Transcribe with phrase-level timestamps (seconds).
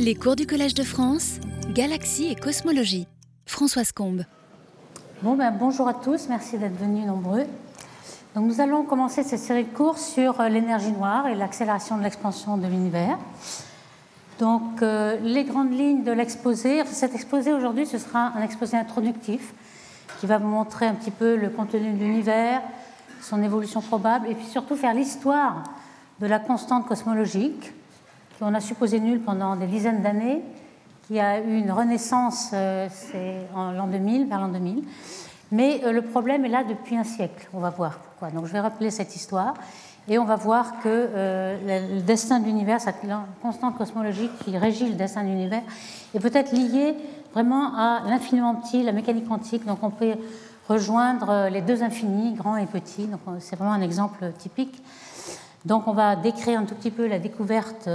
[0.00, 1.38] Les cours du Collège de France,
[1.72, 3.06] Galaxie et Cosmologie.
[3.46, 4.24] Françoise Combe.
[5.22, 7.44] Bon, ben, bonjour à tous, merci d'être venus nombreux.
[8.34, 12.02] Donc, nous allons commencer cette série de cours sur euh, l'énergie noire et l'accélération de
[12.02, 13.16] l'expansion de l'univers.
[14.40, 19.54] Donc, euh, les grandes lignes de l'exposé, cet exposé aujourd'hui, ce sera un exposé introductif
[20.18, 22.60] qui va vous montrer un petit peu le contenu de l'univers,
[23.22, 25.62] son évolution probable, et puis surtout faire l'histoire
[26.20, 27.72] de la constante cosmologique,
[28.38, 30.42] qu'on a supposé nulle pendant des dizaines d'années,
[31.06, 32.88] qui a eu une renaissance euh,
[33.54, 34.82] en l'an 2000, vers l'an 2000.
[35.52, 38.30] Mais euh, le problème est là depuis un siècle, on va voir pourquoi.
[38.30, 39.54] Donc je vais rappeler cette histoire.
[40.06, 42.96] Et on va voir que euh, le destin de l'univers, cette
[43.40, 45.62] constante cosmologique qui régit le destin de l'univers,
[46.14, 46.94] est peut-être lié
[47.32, 49.64] vraiment à l'infiniment petit, la mécanique quantique.
[49.64, 50.14] Donc on peut
[50.68, 53.06] rejoindre les deux infinis, grand et petit.
[53.06, 54.82] Donc c'est vraiment un exemple typique.
[55.64, 57.88] Donc on va décrire un tout petit peu la découverte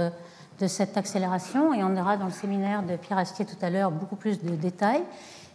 [0.60, 3.90] de cette accélération et on aura dans le séminaire de Pierre Astier tout à l'heure
[3.90, 5.02] beaucoup plus de détails.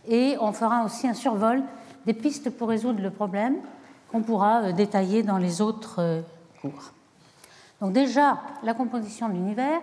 [0.08, 1.62] Et on fera aussi un survol
[2.06, 3.56] des pistes pour résoudre le problème
[4.12, 6.24] qu'on pourra détailler dans les autres
[7.82, 9.80] donc déjà, la composition de l'univers.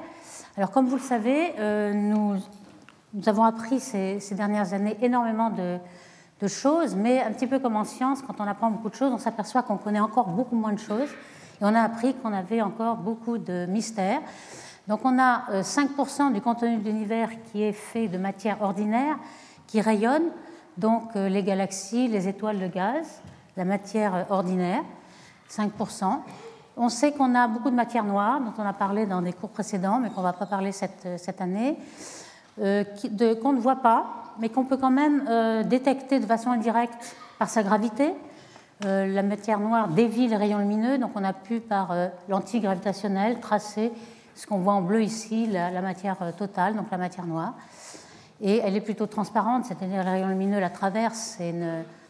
[0.57, 2.37] Alors comme vous le savez, euh, nous,
[3.15, 5.79] nous, avons appris ces, dernières années énormément de,
[6.49, 9.19] choses, mais un petit peu comme en science, quand on apprend beaucoup de choses, on
[9.19, 11.09] s'aperçoit qu'on connaît encore beaucoup moins de choses.
[11.61, 14.21] Et on a appris qu'on avait encore beaucoup de mystères.
[14.89, 19.17] Donc on a 5% euh, du contenu de l'univers qui est fait de matière ordinaire,
[19.67, 20.25] qui rayonne,
[20.77, 23.21] donc euh, les galaxies, les étoiles de gaz,
[23.57, 24.83] la matière ordinaire,
[25.51, 26.19] 5%.
[26.77, 29.51] On sait qu'on a beaucoup de matière noire, dont on a parlé dans des cours
[29.51, 31.77] précédents, mais qu'on ne va pas parler cette, cette année,
[32.61, 32.85] euh,
[33.43, 34.07] qu'on ne voit pas,
[34.39, 38.13] mais qu'on peut quand même euh, détecter de façon indirecte par sa gravité.
[38.85, 41.95] Euh, la matière noire dévie les rayons lumineux, donc on a pu, par
[42.29, 43.91] l'antigravitationnel, tracer
[44.35, 47.55] ce qu'on voit en bleu ici, la, matière totale, donc la matière noire.
[48.41, 51.55] Et elle est plutôt transparente, c'est-à-dire les rayons lumineux la traversent et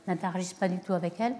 [0.06, 1.34] n'interagissent pas du tout avec elle.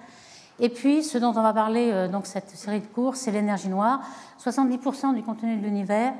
[0.58, 3.68] Et puis, ce dont on va parler euh, donc cette série de cours, c'est l'énergie
[3.68, 4.00] noire.
[4.42, 6.12] 70% du contenu de l'univers,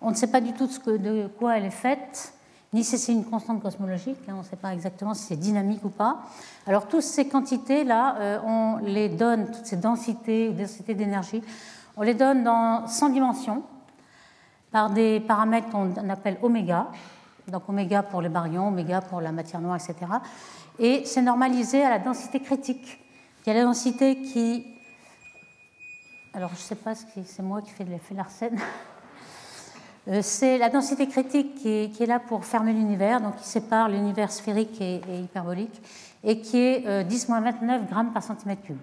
[0.00, 2.34] on ne sait pas du tout de quoi elle est faite,
[2.72, 5.84] ni si c'est une constante cosmologique, hein, on ne sait pas exactement si c'est dynamique
[5.84, 6.22] ou pas.
[6.66, 11.42] Alors, toutes ces quantités-là, euh, on les donne, toutes ces densités, densités d'énergie,
[11.96, 13.62] on les donne dans 100 dimensions
[14.74, 16.88] par des paramètres qu'on appelle oméga,
[17.46, 19.94] donc oméga pour les baryons, oméga pour la matière noire, etc.
[20.80, 22.98] Et c'est normalisé à la densité critique.
[23.46, 24.66] Il y a la densité qui.
[26.32, 28.58] Alors, je ne sais pas si c'est moi qui fais l'effet Larsen.
[30.06, 31.68] Euh, c'est la densité critique qui
[31.98, 35.80] est, là pour fermer l'univers, donc qui sépare l'univers sphérique et, hyperbolique,
[36.22, 38.76] et qui est 10-29 euh, grammes par centimètre cube.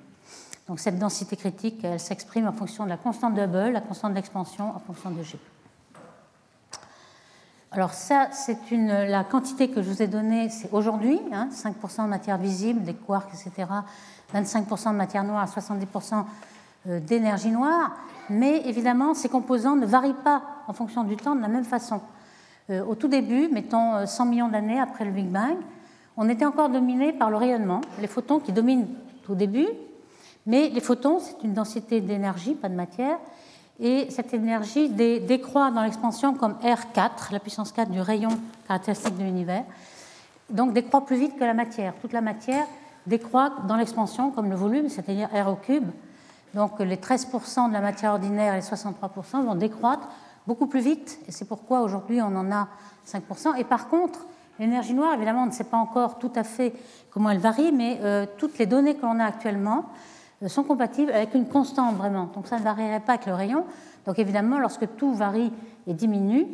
[0.67, 4.15] Donc cette densité critique, elle s'exprime en fonction de la constante de Hubble, la constante
[4.15, 5.37] d'expansion en fonction de G.
[7.73, 12.09] Alors ça, c'est la quantité que je vous ai donnée, c'est aujourd'hui, 5% hein, de
[12.09, 13.65] matière visible, des quarks, etc.,
[14.35, 16.25] 25% de matière noire, 70%
[16.89, 17.95] euh, d'énergie noire,
[18.29, 22.01] mais évidemment, ces composants ne varient pas en fonction du temps de la même façon.
[22.69, 25.55] Euh, au tout début, mettons 100 euh, millions d'années après le Big Bang,
[26.17, 28.87] on était encore dominé par le rayonnement, les photons qui dominent
[29.29, 29.67] au début,
[30.45, 33.17] mais les photons, c'est une densité d'énergie, pas de matière,
[33.81, 38.29] et cette énergie décroît dans l'expansion comme R4, la puissance 4 du rayon
[38.67, 39.63] caractéristique de l'univers,
[40.51, 41.93] donc décroît plus vite que la matière.
[41.99, 42.65] Toute la matière
[43.07, 45.89] décroît dans l'expansion comme le volume, c'est-à-dire R au cube.
[46.53, 50.07] Donc les 13% de la matière ordinaire et les 63% vont décroître
[50.45, 52.67] beaucoup plus vite, et c'est pourquoi aujourd'hui on en a
[53.07, 53.57] 5%.
[53.57, 54.25] Et par contre,
[54.59, 56.73] l'énergie noire, évidemment, on ne sait pas encore tout à fait
[57.09, 59.85] comment elle varie, mais euh, toutes les données que l'on a actuellement
[60.49, 62.29] sont compatibles avec une constante vraiment.
[62.33, 63.65] Donc ça ne varierait pas avec le rayon.
[64.05, 65.51] Donc évidemment, lorsque tout varie
[65.87, 66.47] et diminue,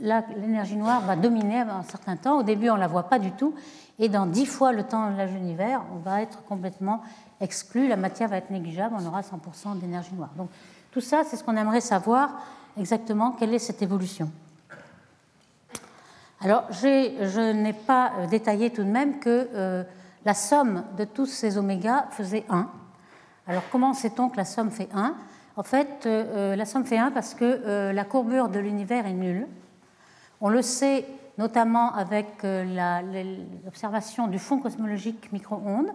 [0.00, 2.38] l'énergie noire va dominer un certain temps.
[2.38, 3.54] Au début, on ne la voit pas du tout.
[3.98, 7.00] Et dans dix fois le temps de l'âge de l'univers, on va être complètement
[7.40, 7.88] exclu.
[7.88, 8.94] La matière va être négligeable.
[8.98, 10.30] On aura 100% d'énergie noire.
[10.36, 10.50] Donc
[10.92, 12.30] tout ça, c'est ce qu'on aimerait savoir
[12.78, 13.32] exactement.
[13.32, 14.30] Quelle est cette évolution
[16.40, 19.84] Alors, je n'ai pas euh, détaillé tout de même que euh,
[20.24, 22.68] la somme de tous ces oméga faisait 1.
[23.46, 25.14] Alors, comment sait-on que la somme fait 1
[25.56, 29.46] En fait, euh, la somme fait 1 parce que la courbure de l'univers est nulle.
[30.40, 31.06] On le sait
[31.38, 33.12] notamment avec euh,
[33.64, 35.90] l'observation du fond cosmologique micro-ondes,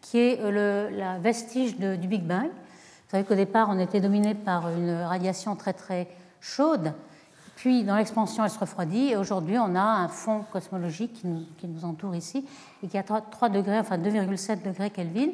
[0.00, 2.46] qui est euh, le vestige du Big Bang.
[2.46, 6.08] Vous savez qu'au départ, on était dominé par une radiation très très
[6.40, 6.92] chaude,
[7.56, 11.22] puis dans l'expansion, elle se refroidit, et aujourd'hui, on a un fond cosmologique
[11.58, 12.46] qui nous, entoure ici,
[12.82, 15.28] et qui a 3 degrés, enfin 2,7 degrés Kelvin.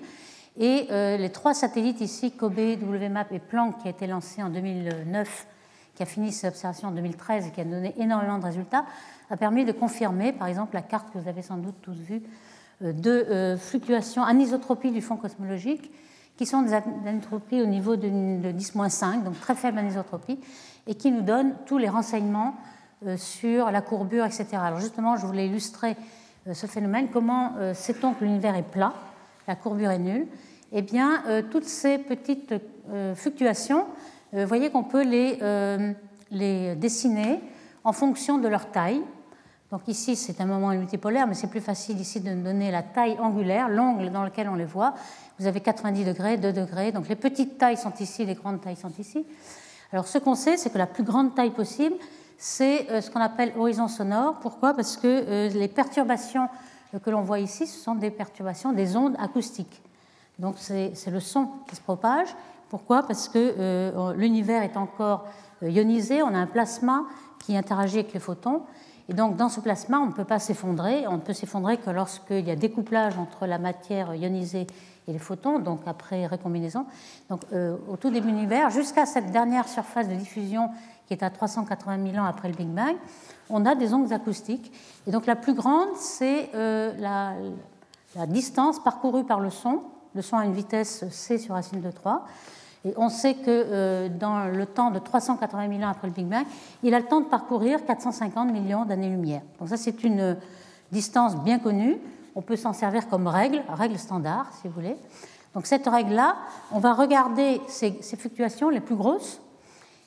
[0.59, 4.49] Et euh, les trois satellites ici, Kobe, WMAP et Planck, qui a été lancé en
[4.49, 5.47] 2009,
[5.95, 8.85] qui a fini ses observations en 2013 et qui a donné énormément de résultats,
[9.31, 12.23] a permis de confirmer, par exemple, la carte que vous avez sans doute tous vue,
[12.83, 15.93] euh, de euh, fluctuations, anisotropie du fond cosmologique,
[16.37, 20.41] qui sont des anisotropies au niveau de 10-5, donc très faible anisotropie,
[20.89, 22.55] et qui nous donnent tous les renseignements
[23.17, 24.47] sur la courbure, etc.
[24.55, 25.97] Alors justement, je voulais illustrer
[26.53, 27.09] ce phénomène.
[27.13, 28.95] Comment sait-on que l'univers est plat,
[29.49, 30.29] la courbure est nulle
[30.73, 32.55] Eh bien, toutes ces petites
[33.15, 33.87] fluctuations,
[34.33, 37.41] vous voyez qu'on peut les, dessiner
[37.85, 39.03] en fonction de leur taille.
[39.71, 43.19] Donc ici, c'est un moment multipolaire, mais c'est plus facile ici de donner la taille
[43.19, 44.95] angulaire, l'angle dans lequel on les voit.
[45.39, 46.91] Vous avez 90 degrés, 2 degrés.
[46.93, 49.27] Donc les petites tailles sont ici, les grandes tailles sont ici.
[49.93, 51.97] Alors ce qu'on sait, c'est que la plus grande taille possible,
[52.39, 54.39] c'est euh, ce qu'on appelle horizon sonore.
[54.41, 54.75] Pourquoi?
[54.75, 56.49] Parce que euh, les perturbations
[57.05, 59.83] que l'on voit ici, ce sont des perturbations des ondes acoustiques.
[60.39, 62.29] Donc c'est le son qui se propage.
[62.69, 63.03] Pourquoi?
[63.03, 65.25] Parce que euh, l'univers est encore
[65.63, 67.05] ionisé, on a un plasma
[67.39, 68.63] qui interagit avec les photons.
[69.09, 71.07] Et donc, dans ce plasma, on ne peut pas s'effondrer.
[71.09, 74.67] On ne peut s'effondrer que lorsqu'il y a découplage entre la matière ionisée
[75.07, 76.85] et les photons, donc après récombinaison.
[77.31, 80.69] Donc, euh, au tout début de l'univers, jusqu'à cette dernière surface de diffusion
[81.07, 82.97] qui est à 380 000 ans après le Big Bang,
[83.49, 84.71] on a des ondes acoustiques.
[85.07, 89.81] Et donc, la plus grande, c'est euh, la, distance parcourue par le son.
[90.15, 92.25] Le son a une vitesse c sur racine de 3.
[92.85, 96.27] Et on sait que euh, dans le temps de 380 000 ans après le Big
[96.27, 96.45] Bang,
[96.83, 99.43] il a le temps de parcourir 450 millions d'années-lumière.
[99.59, 100.37] Donc ça, c'est une
[100.93, 101.97] distance bien connue.
[102.35, 104.97] On peut s'en servir comme règle, règle standard, si vous voulez.
[105.55, 106.37] Donc cette règle-là,
[106.71, 109.41] on va regarder ces, fluctuations les plus grosses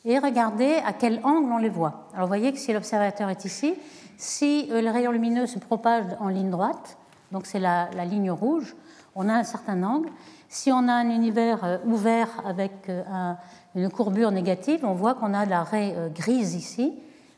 [0.05, 2.07] et regarder à quel angle on les voit.
[2.13, 3.75] Alors vous voyez que si l'observateur est ici,
[4.17, 6.97] si euh, le rayon lumineux se propage en ligne droite,
[7.31, 8.75] donc c'est la ligne rouge,
[9.15, 10.09] on a un certain angle.
[10.49, 13.33] Si on a un univers euh, ouvert avec euh,
[13.75, 16.93] une courbure négative, on voit qu'on a la raie euh, grise ici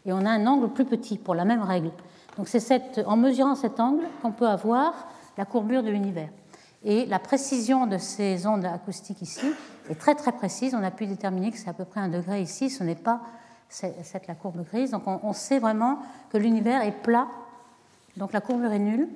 [0.06, 1.92] et on a un angle plus petit pour la même règle.
[2.38, 4.94] Donc c'est en mesurant cet angle qu'on peut avoir
[5.38, 6.30] la courbure de l'univers.
[6.84, 9.46] Et la précision de ces ondes acoustiques ici
[9.90, 10.75] est très très précise.
[10.75, 13.22] On a pu déterminer que c'est à peu près un degré ici, ce n'est pas
[13.70, 14.92] cette, la courbe grise.
[14.92, 16.00] Donc on, on sait vraiment
[16.31, 17.28] que l'univers est plat,
[18.18, 19.07] donc la courbure est nulle.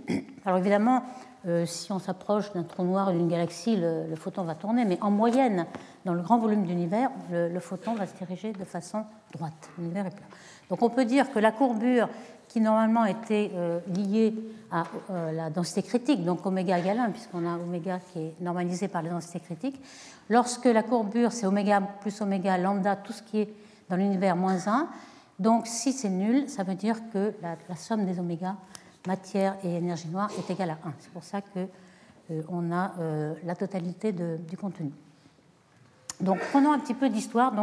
[0.46, 1.04] Alors évidemment,
[1.48, 4.98] euh, si on s'approche d'un trou noir ou d'une galaxie, le, photon va tourner, mais
[5.02, 5.66] en moyenne,
[6.06, 9.70] dans le grand volume d'univers, le, le, photon va se diriger de façon droite.
[9.78, 10.26] L'univers est plat.
[10.70, 12.10] Donc on peut dire que la courbure
[12.48, 14.34] qui normalement était euh, liée
[14.72, 18.88] à euh, la densité critique, donc oméga égale 1, puisqu'on a oméga qui est normalisé
[18.88, 19.82] par la densité critique,
[20.30, 23.54] lorsque la courbure c'est oméga plus oméga lambda, tout ce qui est
[23.90, 24.88] dans l'univers moins 1,
[25.40, 28.56] donc si c'est nul, ça veut dire que la, la somme des oméga
[29.08, 30.94] matière et énergie noire est égale à 1.
[31.00, 31.68] C'est pour ça qu'on
[32.32, 34.92] euh, on a euh, la totalité du contenu.
[36.20, 37.54] Donc prenons un petit peu d'histoire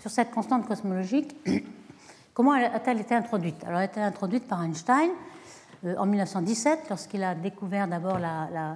[0.00, 1.34] sur cette constante cosmologique.
[2.34, 3.62] Comment a-t-elle été introduite?
[3.64, 5.10] Alors elle a été introduite par Einstein
[5.84, 8.18] euh, en 1917 lorsqu'il a découvert d'abord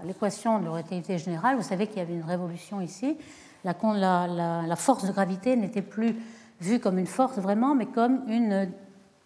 [0.04, 1.56] l'équation de relativité générale.
[1.56, 3.16] Vous savez qu'il y avait une révolution ici.
[3.64, 6.14] La, la, la force de gravité n'était plus
[6.60, 8.70] vue comme une force vraiment, mais comme une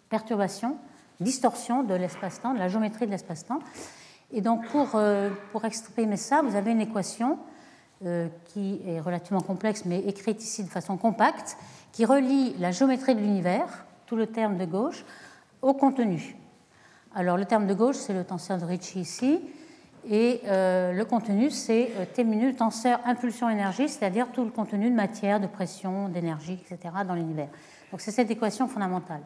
[0.09, 0.77] perturbation
[1.21, 3.59] distorsion de l'espace-temps, de la géométrie de l'espace-temps.
[4.33, 7.37] Et donc, pour, euh, pour exprimer ça, vous avez une équation
[8.05, 11.57] euh, qui est relativement complexe, mais écrite ici de façon compacte,
[11.91, 15.05] qui relie la géométrie de l'univers, tout le terme de gauche,
[15.61, 16.35] au contenu.
[17.13, 19.41] Alors, le terme de gauche, c'est le tenseur de Ricci ici,
[20.09, 25.39] et euh, le contenu, c'est T minus tenseur impulsion-énergie, c'est-à-dire tout le contenu de matière,
[25.39, 26.95] de pression, d'énergie, etc.
[27.07, 27.49] dans l'univers.
[27.91, 29.21] Donc, c'est cette équation fondamentale.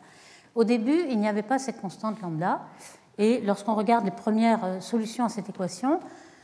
[0.56, 2.62] Au début, il n'y avait pas cette constante lambda.
[3.18, 6.00] Et lorsqu'on regarde les premières euh, solutions à cette équation,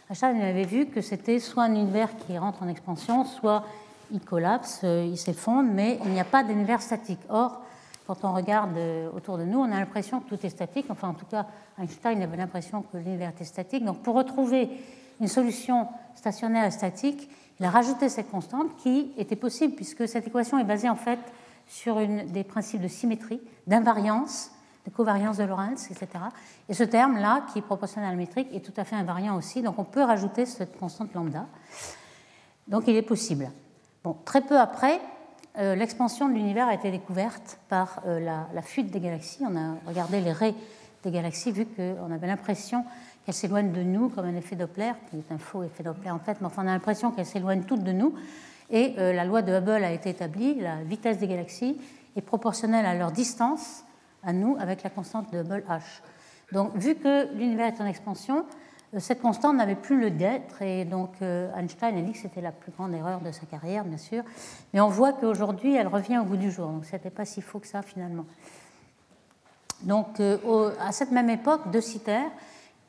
[0.10, 3.65] Einstein avait vu que c'était soit un univers qui rentre en expansion, soit
[4.12, 7.20] il collapse, euh, il s'effondre, mais il n'y a pas d'univers statique.
[7.30, 7.62] Or,
[8.06, 10.88] quand on regarde euh, autour de nous, on a l'impression que tout est statique.
[10.89, 11.46] Enfin, en tout cas,
[11.80, 13.86] Einstein avait l'impression que l'univers était statique.
[13.86, 14.70] Donc, pour retrouver
[15.22, 20.27] une solution stationnaire et statique, il a rajouté cette constante qui était possible, puisque cette
[20.27, 21.20] équation est basée en fait
[21.68, 24.51] sur une, des principes de symétrie, d'invariance,
[24.86, 26.08] de covariance de Lorentz, etc.
[26.70, 29.62] Et ce terme-là, qui est proportionnel à la métrique, est tout à fait invariant aussi.
[29.62, 31.46] Donc on peut rajouter cette constante lambda.
[32.68, 33.51] Donc il est possible.
[34.03, 35.00] Bon, très peu après,
[35.58, 39.44] euh, l'expansion de l'univers a été découverte par euh, la, fuite des galaxies.
[39.48, 40.56] On a regardé les raies
[41.03, 42.86] des galaxies, vu qu'on avait l'impression
[43.25, 46.20] qu'elles s'éloignent de nous comme un effet Doppler, qui est un faux effet Doppler en
[46.20, 48.13] fait, mais enfin on a l'impression qu'elles s'éloignent toutes de nous.
[48.72, 51.78] Et euh, la loi de Hubble a été établie, la vitesse des galaxies
[52.16, 53.84] est proportionnelle à leur distance
[54.24, 55.82] à nous avec la constante de Hubble h.
[56.54, 58.46] Donc, vu que l'univers est en expansion,
[58.98, 62.74] cette constante n'avait plus le d'être et donc Einstein a dit que c'était la plus
[62.74, 64.24] grande erreur de sa carrière, bien sûr.
[64.74, 67.42] Mais on voit qu'aujourd'hui, elle revient au bout du jour, donc ce n'était pas si
[67.42, 68.25] faux que ça finalement.
[69.84, 72.20] Donc à cette même époque, De Sitter,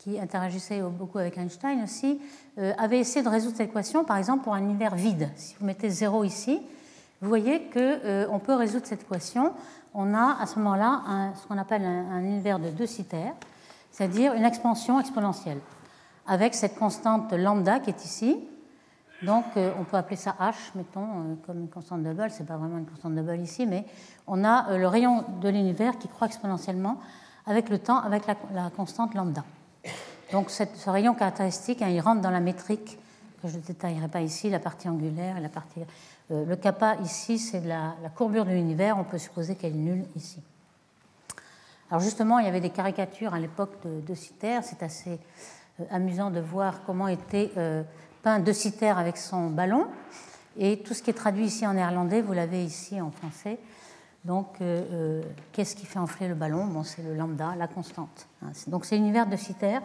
[0.02, 2.21] qui interagissait beaucoup avec Einstein aussi,
[2.56, 5.30] avait essayé de résoudre cette équation, par exemple pour un univers vide.
[5.37, 6.61] Si vous mettez 0 ici,
[7.23, 9.54] vous voyez qu'on euh, peut résoudre cette équation.
[9.94, 13.35] On a à ce moment-là ce qu'on appelle un, univers de deux citaires,
[13.92, 15.61] c'est-à-dire une expansion exponentielle,
[16.26, 18.40] avec cette constante lambda qui est ici.
[19.23, 22.47] Donc euh, on peut appeler ça h, mettons, euh, comme une constante de Ce n'est
[22.47, 23.85] pas vraiment une constante de ici, mais
[24.26, 26.99] on a le rayon de l'univers qui croît exponentiellement
[27.47, 29.44] avec le temps, avec la, constante lambda.
[30.33, 32.99] Donc ce rayon caractéristique, hein, il rentre dans la métrique
[33.43, 35.81] que je ne détaillerai pas ici, la partie angulaire et la partie
[36.31, 40.05] euh, le kappa ici, c'est la, courbure de l'univers, on peut supposer qu'elle est nulle
[40.17, 40.41] ici.
[41.91, 45.19] Alors justement, il y avait des caricatures à l'époque de, de c'est assez
[45.81, 47.83] euh, amusant de voir comment était euh,
[48.23, 49.87] peint De Sitter avec son ballon,
[50.57, 53.59] et tout ce qui est traduit ici en néerlandais, vous l'avez ici en français.
[54.25, 54.59] Donc,
[55.52, 56.67] qu'est-ce qui fait enfler le ballon?
[56.67, 58.29] Bon, C'est le lambda, la constante.
[58.43, 59.79] Hein, donc, c'est l'univers de Sitter.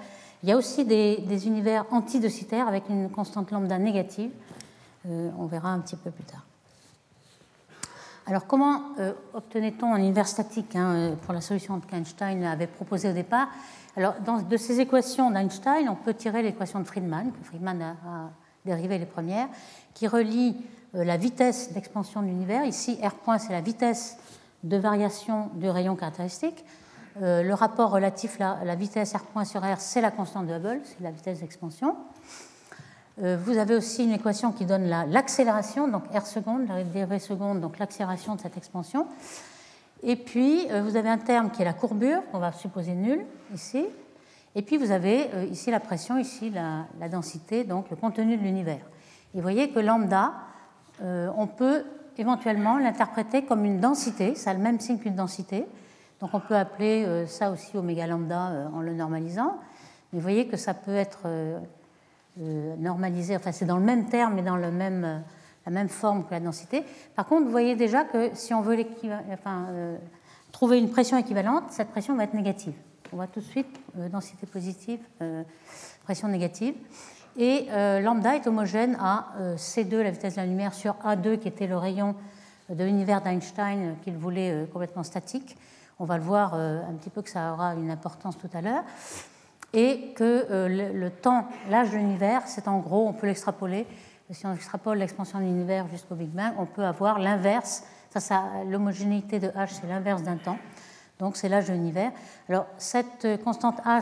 [0.44, 4.32] Il y a aussi des, univers anti-de Sitter avec une constante lambda négative.
[5.08, 6.46] Euh, on verra un petit peu plus tard.
[8.28, 13.10] Alors comment euh, obtenait-on un univers statique hein, euh, pour la solution qu'Einstein avait proposée
[13.10, 13.48] au départ?
[13.96, 18.30] Alors de ces équations d'Einstein, on peut tirer l'équation de Friedman, que Friedman a,
[18.66, 19.48] dérivé les premières,
[19.94, 20.58] qui relie
[20.94, 22.66] la vitesse d'expansion de l'univers.
[22.66, 24.18] Ici, R point, c'est la vitesse
[24.64, 26.66] de variation du rayon caractéristique.
[27.20, 30.82] le rapport relatif à la vitesse R point sur R, c'est la constante de Hubble,
[30.84, 31.96] c'est la vitesse d'expansion.
[33.24, 37.62] Euh, vous avez aussi une équation qui donne l'accélération, donc r seconde, la dérivée seconde,
[37.62, 39.08] donc l'accélération de cette expansion.
[40.04, 43.26] Et puis, euh, vous avez un terme qui est la courbure, qu'on va supposer nulle,
[43.56, 43.88] ici.
[44.54, 48.44] Et puis, vous avez euh, ici la pression, ici la, densité, donc le contenu de
[48.44, 48.86] l'univers.
[49.34, 50.34] Et vous voyez que lambda,
[51.02, 51.84] on peut
[52.18, 55.66] éventuellement l'interpréter comme une densité, ça a le même signe qu'une densité.
[56.20, 59.58] Donc, on peut appeler ça aussi oméga lambda en le normalisant.
[60.12, 61.28] Mais vous voyez que ça peut être
[62.40, 65.18] euh, normalisé, enfin c'est dans le même terme mais dans le même, euh,
[65.66, 66.84] la même forme que la densité.
[67.16, 69.98] Par contre, vous voyez déjà que si on veut euh,
[70.52, 72.76] trouver une pression équivalente, cette pression va être négative.
[73.12, 73.80] On voit tout de suite
[74.12, 75.00] densité positive,
[76.04, 76.76] pression négative.
[77.38, 77.68] Et
[78.02, 79.28] lambda est homogène à
[79.58, 82.16] C2, la vitesse de la lumière, sur A2, qui était le rayon
[82.70, 85.56] de l'univers d'Einstein qu'il voulait complètement statique.
[86.00, 88.84] On va le voir un petit peu que ça aura une importance tout à l'heure
[89.74, 93.86] et que euh, le, temps, l'âge de l'univers, c'est en gros, on peut l'extrapoler.
[94.32, 97.84] Si on extrapole l'expansion de l'univers jusqu'au Big Bang, on peut avoir l'inverse.
[98.10, 100.58] Ça, ça l'homogénéité de h, c'est l'inverse d'un temps.
[101.20, 102.12] Donc c'est l'âge de l'univers.
[102.50, 104.02] Alors cette constante h,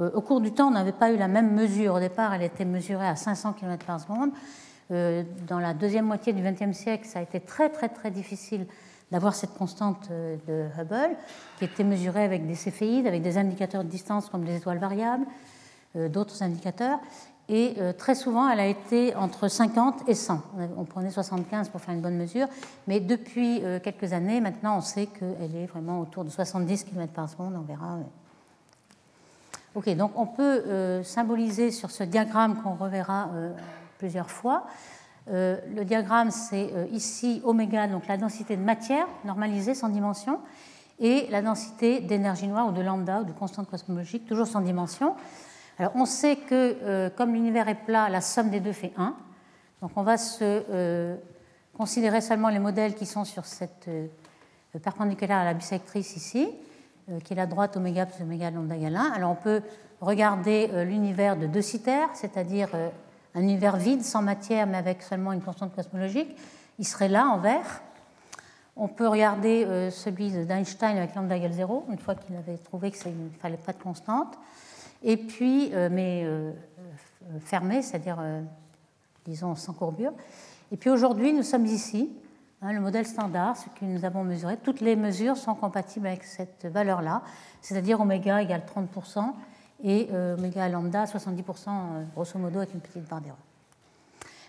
[0.00, 1.94] au cours du temps, on n'avait pas eu la même mesure.
[1.94, 4.30] Au départ, elle était mesurée à 500 km par seconde.
[4.90, 8.66] Euh, dans la deuxième moitié du XXe siècle, ça a été très très très difficile
[9.10, 11.16] d'avoir cette constante euh, de Hubble,
[11.58, 15.26] qui était mesurée avec des céphéides, avec des indicateurs de distance comme des étoiles variables,
[15.96, 16.98] euh, d'autres indicateurs.
[17.48, 20.40] Et euh, très souvent, elle a été entre 50 et 100.
[20.76, 22.46] On prenait 75 pour faire une bonne mesure,
[22.86, 27.28] mais depuis quelques années, maintenant, on sait qu'elle est vraiment autour de 70 km par
[27.28, 27.54] seconde.
[27.56, 27.98] On verra.
[29.74, 33.30] Ok, donc on peut symboliser sur ce diagramme qu'on reverra
[33.98, 34.66] plusieurs fois
[35.28, 40.40] euh, le diagramme, c'est euh, ici oméga, donc la densité de matière normalisée sans dimension,
[40.98, 45.14] et la densité d'énergie noire ou de lambda ou de constante cosmologique, toujours sans dimension.
[45.78, 49.14] Alors on sait que euh, comme l'univers est plat, la somme des deux fait 1.
[49.82, 51.16] Donc on va se
[51.74, 53.88] considérer seulement les modèles qui sont sur cette
[54.82, 56.50] perpendiculaire à la bisectrice ici,
[57.24, 59.12] qui est la droite oméga plus oméga lambda égale 1.
[59.12, 59.62] Alors on peut
[60.00, 62.68] regarder l'univers de deux citaires, c'est-à-dire
[63.34, 66.36] un univers vide, sans matière, mais avec seulement une constante cosmologique,
[66.78, 67.82] il serait là en vert.
[68.76, 72.90] On peut regarder euh, celui d'Einstein avec lambda égale 0, une fois qu'il avait trouvé
[72.90, 74.38] qu'il ne fallait pas de constante.
[75.02, 76.52] Et puis, euh, mais euh,
[77.40, 78.18] fermé, c'est-à-dire,
[79.24, 80.12] disons, sans courbure.
[80.72, 82.10] Et puis aujourd'hui, nous sommes ici,
[82.62, 84.56] le modèle standard, ce que nous avons mesuré.
[84.56, 87.22] Toutes les mesures sont compatibles avec cette valeur-là,
[87.62, 89.32] c'est-à-dire oméga égale 30%,
[89.82, 93.38] et euh, oméga lambda 70% euh, grosso modo avec une petite barre d'erreur.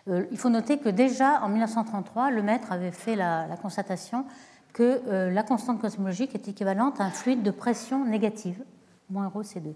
[0.09, 4.25] Euh, il faut noter que déjà en 1933, le maître avait fait la, constatation
[4.73, 8.63] que la constante cosmologique est équivalente à un fluide de pression négative,
[9.09, 9.73] moins rho C2.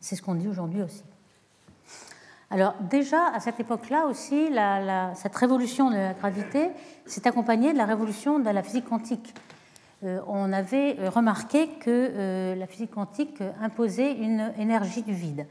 [0.00, 1.04] C'est ce qu'on dit aujourd'hui aussi.
[2.50, 4.48] Alors déjà, à cette époque-là aussi,
[5.14, 6.70] cette révolution de la gravité
[7.06, 9.34] s'est accompagnée de la révolution de la physique quantique.
[10.04, 15.46] Euh, on avait remarqué que euh, la physique quantique imposait une énergie du vide.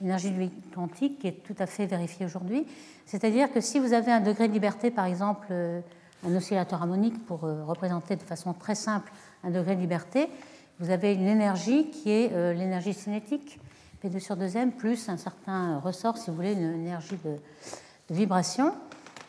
[0.00, 2.66] l'énergie du vide quantique qui est tout à fait vérifiée aujourd'hui.
[3.06, 7.40] C'est-à-dire que si vous avez un degré de liberté, par exemple, un oscillateur harmonique pour
[7.40, 9.12] représenter de façon très simple
[9.44, 10.28] un degré de liberté,
[10.80, 13.58] vous avez une énergie qui est l'énergie cinétique,
[14.02, 17.36] P2 sur 2m, plus un certain ressort, si vous voulez, une énergie de,
[18.08, 18.72] vibration.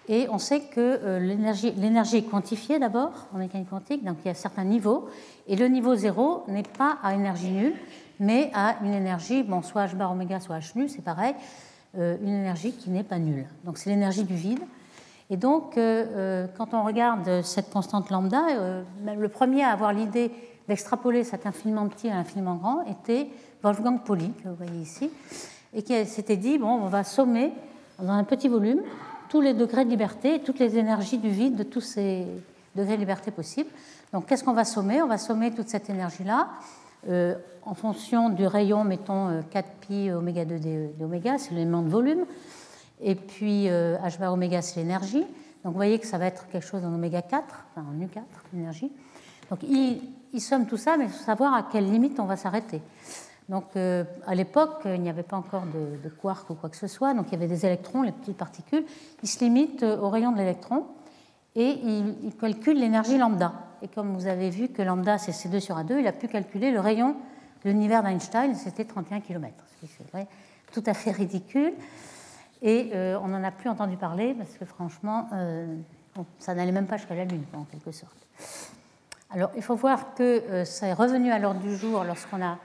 [0.08, 4.32] Et on sait que euh, l'énergie est quantifiée d'abord en mécanique quantique, donc il y
[4.32, 5.10] a certains niveaux.
[5.48, 7.74] Et le niveau 0 n'est pas à énergie nulle,
[8.20, 11.34] mais à une énergie, bon, soit h bar oméga, soit h nu, c'est pareil,
[11.98, 13.48] euh, une énergie qui n'est pas nulle.
[13.64, 14.62] Donc c'est l'énergie du vide.
[15.30, 18.44] Et donc, euh, quand on regarde cette constante lambda,
[19.04, 20.32] le premier à avoir l'idée
[20.68, 23.28] d'extrapoler cet infiniment petit à l'infiniment grand était
[23.64, 25.10] Wolfgang Pauli, que vous voyez ici,
[25.74, 27.52] et qui s'était dit bon, on va sommer
[28.00, 28.82] dans un petit volume
[29.30, 32.26] tous les degrés de liberté, toutes les énergies du vide de tous ces
[32.76, 33.70] degrés de liberté possibles.
[34.14, 35.02] Donc qu'est-ce qu'on va sommer?
[35.02, 36.50] On va sommer toute cette énergie-là
[37.10, 42.26] euh, en fonction du rayon, mettons 4pi euh, oméga 2 d'oméga, c'est l'élément de volume,
[43.02, 45.26] et puis euh, h bar oméga, c'est l'énergie.
[45.64, 48.22] Donc vous voyez que ça va être quelque chose en oméga 4, enfin en U4,
[48.54, 48.92] l'énergie.
[49.50, 50.02] Donc il,
[50.34, 52.82] il somme tout ça, mais il faut savoir à quelle limite on va s'arrêter.
[53.50, 56.75] Donc, euh, à l'époque, il n'y avait pas encore de, de, quark ou quoi que
[56.75, 58.84] ce soit, donc il y avait des électrons, les petites particules.
[59.24, 60.86] Il se limite euh, au rayon de l'électron
[61.56, 63.54] et il, calcule l'énergie lambda.
[63.82, 66.72] Et comme vous avez vu que lambda c'est C2 sur A2, il a pu calculer
[66.72, 67.16] le rayon
[67.63, 70.18] de l'univers d'Einstein, c'était 31 km, ce
[70.74, 71.74] tout à fait ridicule.
[72.62, 75.30] Et euh, on n'en a plus entendu parler parce que franchement,
[76.39, 78.27] ça n'allait même pas jusqu'à la Lune, en quelque sorte.
[79.30, 82.58] Alors, il faut voir que ça est revenu à l'ordre du jour lorsqu'on a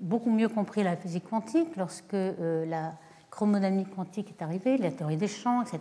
[0.00, 2.94] beaucoup mieux compris la physique quantique lorsque euh, la
[3.30, 5.80] chromodynamique quantique est arrivée, la théorie des champs, etc.,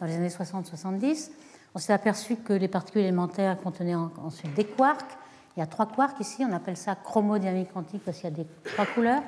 [0.00, 1.30] dans les années 60-70.
[1.74, 5.16] On s'est aperçu que les particules élémentaires contenaient ensuite des quarks.
[5.56, 8.36] Il y a trois quarks ici, on appelle ça chromodynamique quantique parce qu'il y a
[8.36, 9.22] des trois couleurs,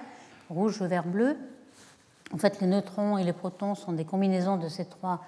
[0.49, 1.37] rouge, vert, bleu.
[2.33, 5.23] En fait, les neutrons et les protons sont des combinaisons de ces trois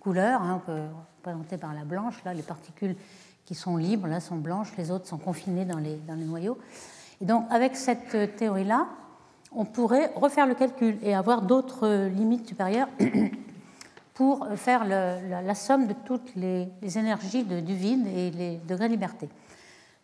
[0.00, 2.22] couleurs, hein, représentées par la blanche.
[2.24, 2.96] Là, les particules
[3.44, 6.58] qui sont libres là, sont blanches, les autres sont confinées dans dans les noyaux.
[7.20, 8.86] Et donc, avec cette théorie-là,
[9.52, 12.88] on pourrait refaire le calcul et avoir d'autres limites supérieures
[14.14, 19.28] pour faire la, somme de toutes les, énergies du vide et les degrés de liberté.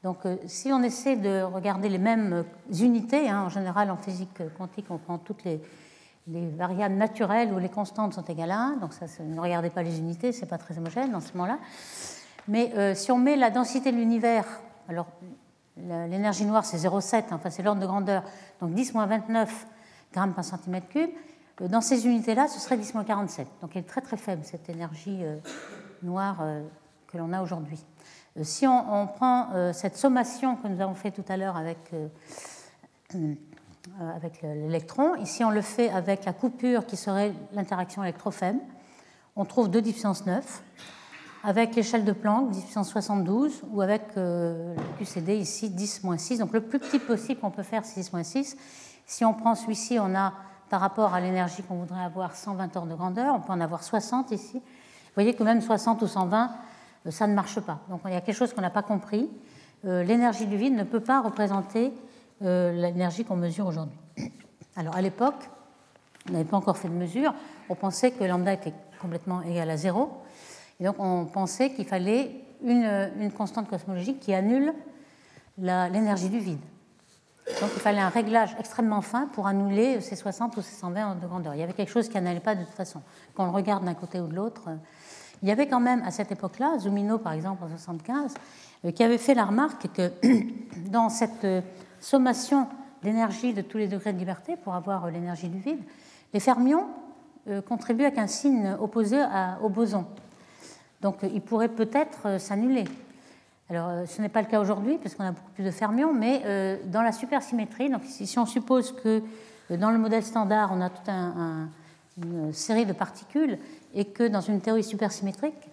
[0.02, 2.44] Donc, euh, si on essaie de regarder les mêmes
[2.80, 5.60] unités, hein, en général en physique quantique, on prend toutes les,
[6.26, 9.98] variables naturelles où les constantes sont égales à 1, donc ça, ne regardez pas les
[9.98, 11.58] unités, c'est pas très homogène dans ce moment-là.
[12.46, 14.44] Mais euh, si on met la densité de l'univers,
[14.88, 15.06] alors
[15.76, 18.22] L'énergie noire, c'est 0,7, enfin c'est l'ordre de grandeur,
[18.60, 19.66] donc 10 29
[20.12, 21.10] grammes par centimètre cube.
[21.60, 23.48] Euh, dans ces unités-là, ce serait 10 47.
[23.60, 25.38] Donc elle est très très faible, cette énergie euh,
[26.02, 26.62] noire euh,
[27.06, 27.82] que l'on a aujourd'hui.
[28.40, 31.92] Si on, prend cette sommation que nous avons fait tout à l'heure avec,
[34.42, 38.58] l'électron, ici on le fait avec la coupure qui serait l'interaction électrofème,
[39.36, 40.62] on trouve 2 puissance 9
[41.44, 46.38] avec l'échelle de Planck 10 puissance 72 ou avec euh, le QCD ici 10-6.
[46.38, 48.56] Donc le plus petit possible qu'on peut faire c'est 10-6.
[49.06, 50.32] Si on prend celui-ci, on a
[50.70, 53.82] par rapport à l'énergie qu'on voudrait avoir 120 ordres de grandeur, on peut en avoir
[53.82, 54.54] 60 ici.
[54.54, 56.50] Vous voyez que même 60 ou 120,
[57.06, 57.80] euh, ça ne marche pas.
[57.90, 59.28] Donc il y a quelque chose qu'on n'a pas compris.
[59.84, 61.92] Euh, l'énergie du vide ne peut pas représenter
[62.40, 63.96] l'énergie qu'on mesure aujourd'hui.
[64.76, 65.48] Alors à l'époque,
[66.28, 67.32] on n'avait pas encore fait de mesure,
[67.68, 70.22] on pensait que lambda était complètement égal à zéro.
[70.82, 74.74] Et donc on pensait qu'il fallait une, constante cosmologique qui annule
[75.56, 76.58] l'énergie du vide.
[77.60, 81.26] Donc il fallait un réglage extrêmement fin pour annuler ces 60 ou ces 120 de
[81.28, 81.54] grandeur.
[81.54, 83.00] Il y avait quelque chose qui n'allait pas de toute façon.
[83.32, 84.70] Quand on le regarde d'un côté ou de l'autre,
[85.44, 88.34] il y avait quand même à cette époque-là, Zumino par exemple en 75,
[88.84, 90.10] euh, qui avait fait la remarque que
[90.90, 91.60] dans cette euh,
[92.00, 92.66] sommation
[93.04, 95.80] d'énergie de tous les degrés de liberté pour avoir euh, l'énergie du vide,
[96.34, 96.88] les fermions
[97.68, 99.20] contribuent avec un signe opposé
[99.62, 100.06] au boson.
[101.02, 102.84] Donc euh, il pourrait peut-être euh, s'annuler.
[103.68, 106.14] Alors euh, ce n'est pas le cas aujourd'hui parce qu'on a beaucoup plus de fermions,
[106.14, 109.22] mais dans la supersymétrie, si on suppose que
[109.70, 113.58] dans le modèle standard on a toute une série de particules
[113.94, 115.70] et que dans une théorie supersymétrique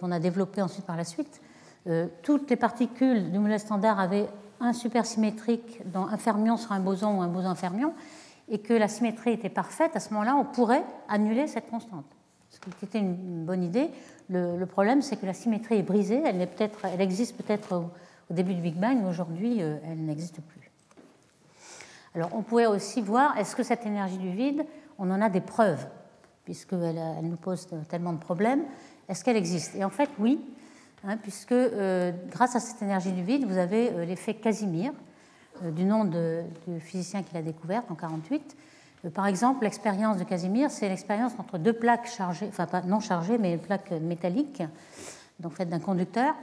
[0.00, 1.40] qu'on a développée ensuite par la suite,
[2.22, 4.28] toutes les particules du modèle standard avaient
[4.60, 7.92] un supersymétrique dont un fermion sera un boson ou un boson fermion,
[8.48, 12.15] et que la symétrie était parfaite, à ce moment-là, on pourrait annuler cette constante.
[12.56, 13.90] Ce qui était une bonne idée.
[14.30, 16.22] Le, problème, c'est que la symétrie est brisée.
[16.24, 17.76] Elle, peut elle existe peut-être
[18.30, 20.70] au, début du Big Bang, mais aujourd'hui, euh, elle n'existe plus.
[22.14, 24.64] Alors, on pourrait aussi voir, est-ce que cette énergie du vide,
[24.98, 25.86] on en a des preuves,
[26.44, 28.64] puisqu'elle elle nous pose tellement de problèmes,
[29.08, 29.76] est-ce qu'elle existe?
[29.76, 30.40] Et en fait, oui,
[31.04, 34.92] hein, puisque euh, grâce à cette énergie du vide, vous avez euh, l'effet Casimir,
[35.62, 38.56] du nom du physicien qui l'a découverte en 1948,
[39.14, 43.38] Par exemple, l'expérience de Casimir, c'est l'expérience entre deux plaques chargées, enfin pas non chargées,
[43.38, 44.62] mais plaques métalliques,
[45.38, 46.34] donc faites d'un conducteur.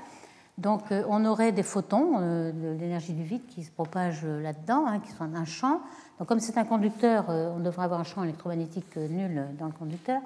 [0.57, 5.11] Donc on aurait des photons de l'énergie du vide qui se propagent là-dedans, hein, qui
[5.11, 5.81] sont un champ.
[6.19, 10.21] Donc comme c'est un conducteur, on devrait avoir un champ électromagnétique nul dans le conducteur.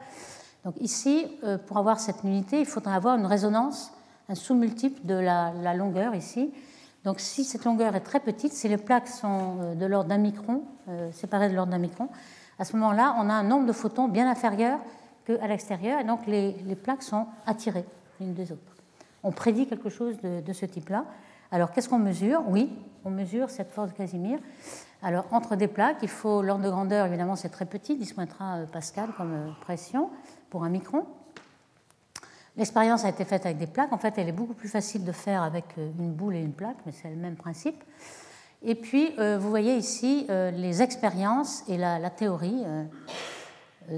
[0.66, 1.26] Donc ici,
[1.68, 3.94] pour avoir cette nullité, il faudrait avoir une résonance,
[4.28, 6.52] un sous-multiple de la longueur ici,
[7.08, 10.18] donc si cette longueur est très petite, si les plaques sont euh, de l'ordre d'un
[10.18, 12.10] micron, euh, séparées de l'ordre d'un micron,
[12.60, 14.78] à ce moment-là, on a un nombre de photons bien inférieur
[15.26, 17.86] qu'à l'extérieur, et donc les, plaques sont attirées
[18.20, 18.76] l'une des autres.
[19.24, 21.06] On prédit quelque chose de, ce type-là.
[21.50, 22.44] Alors qu'est-ce qu'on mesure?
[22.50, 24.40] Oui, on mesure cette force de Casimir.
[25.02, 28.66] Alors entre des plaques, il faut l'ordre de grandeur, évidemment c'est très petit, 10 euh,
[28.66, 30.10] pascal comme pression
[30.50, 31.06] pour un micron.
[32.58, 33.94] L'expérience a été faite avec des plaques.
[33.94, 36.54] En fait, elle est beaucoup plus facile de faire avec euh, une boule et une
[36.54, 37.84] plaque, mais c'est le même principe.
[38.64, 42.64] Et puis, euh, vous voyez ici euh, les expériences et la, théorie.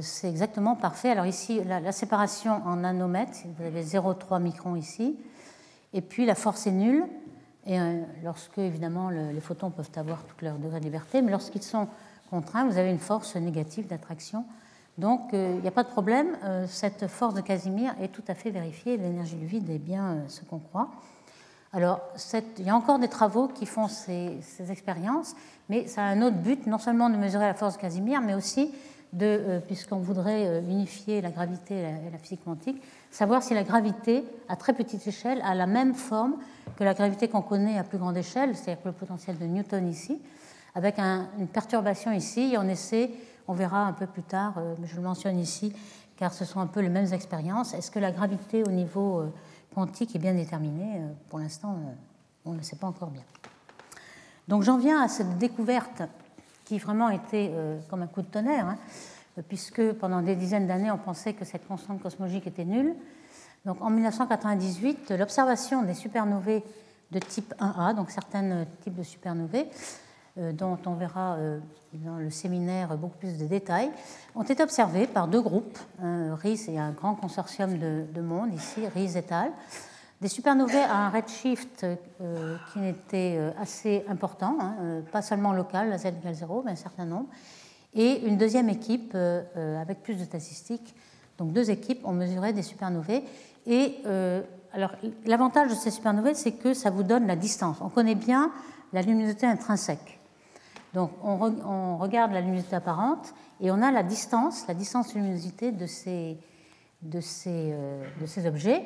[0.02, 1.10] c'est exactement parfait.
[1.10, 5.18] Alors ici, la, séparation en nanomètres, vous avez 0,3 microns ici.
[5.94, 7.06] Et puis, la force est nulle.
[7.66, 7.78] Et
[8.24, 11.88] lorsque, évidemment, les photons peuvent avoir tout leur degré de liberté, mais lorsqu'ils sont
[12.30, 14.46] contraints, vous avez une force négative d'attraction
[15.00, 18.24] donc euh, il n'y a pas de problème, euh, cette force de Casimir est tout
[18.28, 20.90] à fait vérifiée, l'énergie du vide est bien euh, ce qu'on croit.
[21.72, 22.02] Alors
[22.60, 25.36] il y a encore des travaux qui font ces, expériences,
[25.70, 28.34] mais ça a un autre but, non seulement de mesurer la force de Casimir, mais
[28.34, 28.74] aussi
[29.14, 32.82] de, puisqu'on voudrait unifier la gravité et la, physique quantique,
[33.12, 36.38] savoir si la gravité à très petite échelle a la même forme
[36.76, 40.20] que la gravité qu'on connaît à plus grande échelle, c'est-à-dire le potentiel de Newton ici,
[40.74, 43.12] avec une perturbation ici, et on essaie
[43.50, 45.74] on verra un peu plus tard, euh, mais je le mentionne ici,
[46.18, 47.74] car ce sont un peu les mêmes expériences.
[47.74, 49.34] Est-ce que la gravité au niveau euh,
[49.74, 50.98] quantique est bien déterminée?
[50.98, 51.80] Euh, Pour l'instant,
[52.46, 53.24] on ne le sait pas encore bien.
[54.48, 56.04] Donc j'en viens à cette découverte
[56.64, 57.52] qui vraiment était
[57.90, 58.78] comme un coup de tonnerre, hein,
[59.48, 62.96] puisque pendant des dizaines d'années, on pensait que cette constante cosmologique était nulle.
[63.66, 66.62] Donc en 1998, l'observation des supernovae
[67.12, 69.64] de type 1A, donc certains types de supernovae, euh,
[70.54, 71.60] dont on verra euh,
[71.94, 73.90] dans le séminaire beaucoup plus de détails,
[74.36, 79.18] ont été observés par deux groupes, RIS et un grand consortium de, monde ici, RIS
[79.18, 79.52] et al.,
[80.22, 85.98] des supernovae à un redshift euh, qui était assez important, hein, pas seulement local, la
[85.98, 87.28] Z égale 0, mais un certain nombre,
[87.94, 90.94] et une deuxième équipe avec plus de statistiques.
[91.38, 93.24] Donc deux équipes ont mesuré des supernovae.
[93.66, 93.96] Et
[94.74, 94.92] alors
[95.26, 97.78] l'avantage de ces supernovae, c'est que ça vous donne la distance.
[97.82, 98.52] On connaît bien
[98.94, 100.19] la luminosité intrinsèque.
[100.94, 105.72] Donc on, regarde la luminosité apparente et on a la distance, la distance de luminosité
[105.72, 106.38] de ces,
[107.06, 108.84] euh, objets.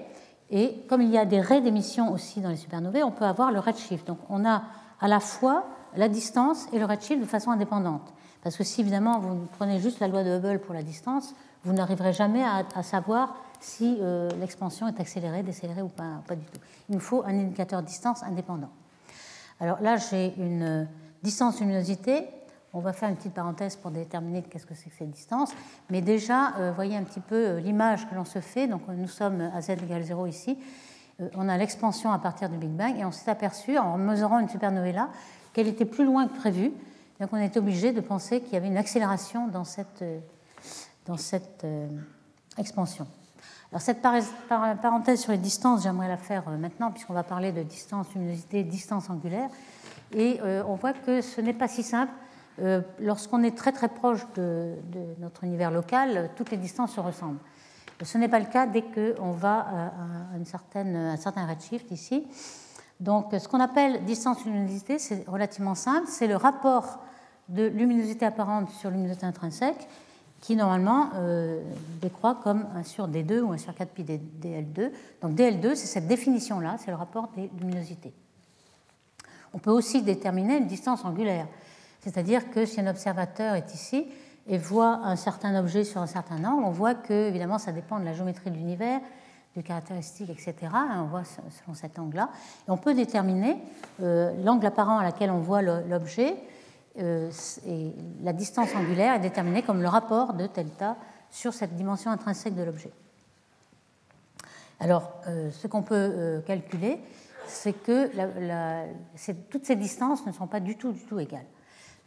[0.50, 3.52] Et comme il y a des raies d'émission aussi dans les supernovae, on peut avoir
[3.52, 4.06] le redshift.
[4.06, 4.63] Donc on a
[5.00, 8.13] à la fois la distance et le redshift de façon indépendante.
[8.44, 11.72] Parce que si évidemment vous prenez juste la loi de Hubble pour la distance, vous
[11.72, 16.60] n'arriverez jamais à, savoir si euh, l'expansion est accélérée, décélérée ou pas, pas du tout.
[16.89, 18.70] Il nous faut un indicateur distance indépendant.
[19.62, 20.88] Alors là, j'ai une
[21.24, 22.28] Distance luminosité,
[22.74, 25.54] on va faire une petite parenthèse pour déterminer qu'est-ce que c'est que cette distance.
[25.90, 28.68] Mais déjà, euh, voyez un petit peu euh, l'image que l'on se fait.
[28.68, 30.58] Donc nous sommes à z égale 0 ici.
[31.22, 34.40] Euh, on a l'expansion à partir du Big Bang et on s'est aperçu, en mesurant
[34.40, 35.08] une supernovae
[35.54, 36.74] qu'elle était plus loin que prévu.
[37.22, 40.04] Donc on est obligé de penser qu'il y avait une accélération dans cette,
[41.06, 41.66] dans cette
[42.58, 43.08] expansion.
[43.72, 48.08] Alors cette parenthèse sur les distances, j'aimerais la faire maintenant puisqu'on va parler de distance
[48.14, 49.50] luminosité, distance angulaire.
[50.15, 52.13] Et euh, on voit que ce n'est pas si simple.
[52.62, 54.76] Euh, lorsqu'on est très très proche de,
[55.19, 57.39] notre univers local, toutes les distances se ressemblent.
[58.02, 62.28] Ce n'est pas le cas dès qu'on va à, une certaine, un certain redshift ici.
[62.99, 66.08] Donc ce qu'on appelle distance luminosité, c'est relativement simple.
[66.08, 66.99] C'est le rapport
[67.49, 69.88] de luminosité apparente sur luminosité intrinsèque
[70.43, 71.62] qui normalement euh,
[72.02, 74.91] décroît comme 1 sur D2 ou 1 sur 4 pi DL2.
[75.21, 78.13] Donc DL2, c'est cette définition-là, c'est le rapport des luminosités.
[79.54, 81.48] On peut aussi déterminer une distance angulaire,
[82.02, 84.08] c'est-à-dire que si un observateur est ici
[84.48, 88.00] et voit un certain objet sur un certain angle, on voit que, évidemment, ça dépend
[88.00, 89.00] de la géométrie de l'univers,
[89.56, 90.56] des caractéristiques, etc.
[90.98, 92.30] On voit selon cet angle-là.
[92.68, 93.58] Et on peut déterminer
[94.02, 96.36] euh, l'angle apparent à laquelle on voit l'objet.
[97.00, 97.32] Euh,
[97.68, 100.98] et la distance angulaire est déterminée comme le rapport de delta
[101.32, 102.92] sur cette dimension intrinsèque de l'objet.
[104.80, 107.00] Alors, euh, ce qu'on peut calculer,
[107.48, 108.10] c'est que
[109.50, 111.46] toutes ces distances ne sont pas du tout, égales.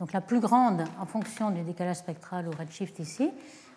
[0.00, 3.30] Donc la plus grande, en fonction du décalage spectral au redshift ici,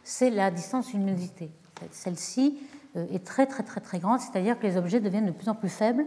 [0.04, 1.52] c'est la distance luminosité.
[1.92, 2.60] Celle-ci
[2.98, 5.56] euh, est très très très très grande, c'est-à-dire que les objets deviennent de plus en
[5.56, 6.06] plus faibles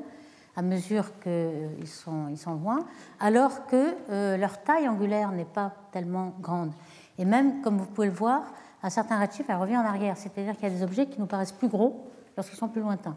[0.54, 2.80] à mesure qu'ils sont, ils sont loin,
[3.20, 6.72] alors que euh, leur taille angulaire n'est pas tellement grande.
[7.18, 8.42] Et même, comme vous pouvez le voir,
[8.82, 11.26] à certains redshifts, elle revient en arrière, c'est-à-dire qu'il y a des objets qui nous
[11.26, 13.16] paraissent plus gros lorsqu'ils sont plus lointains.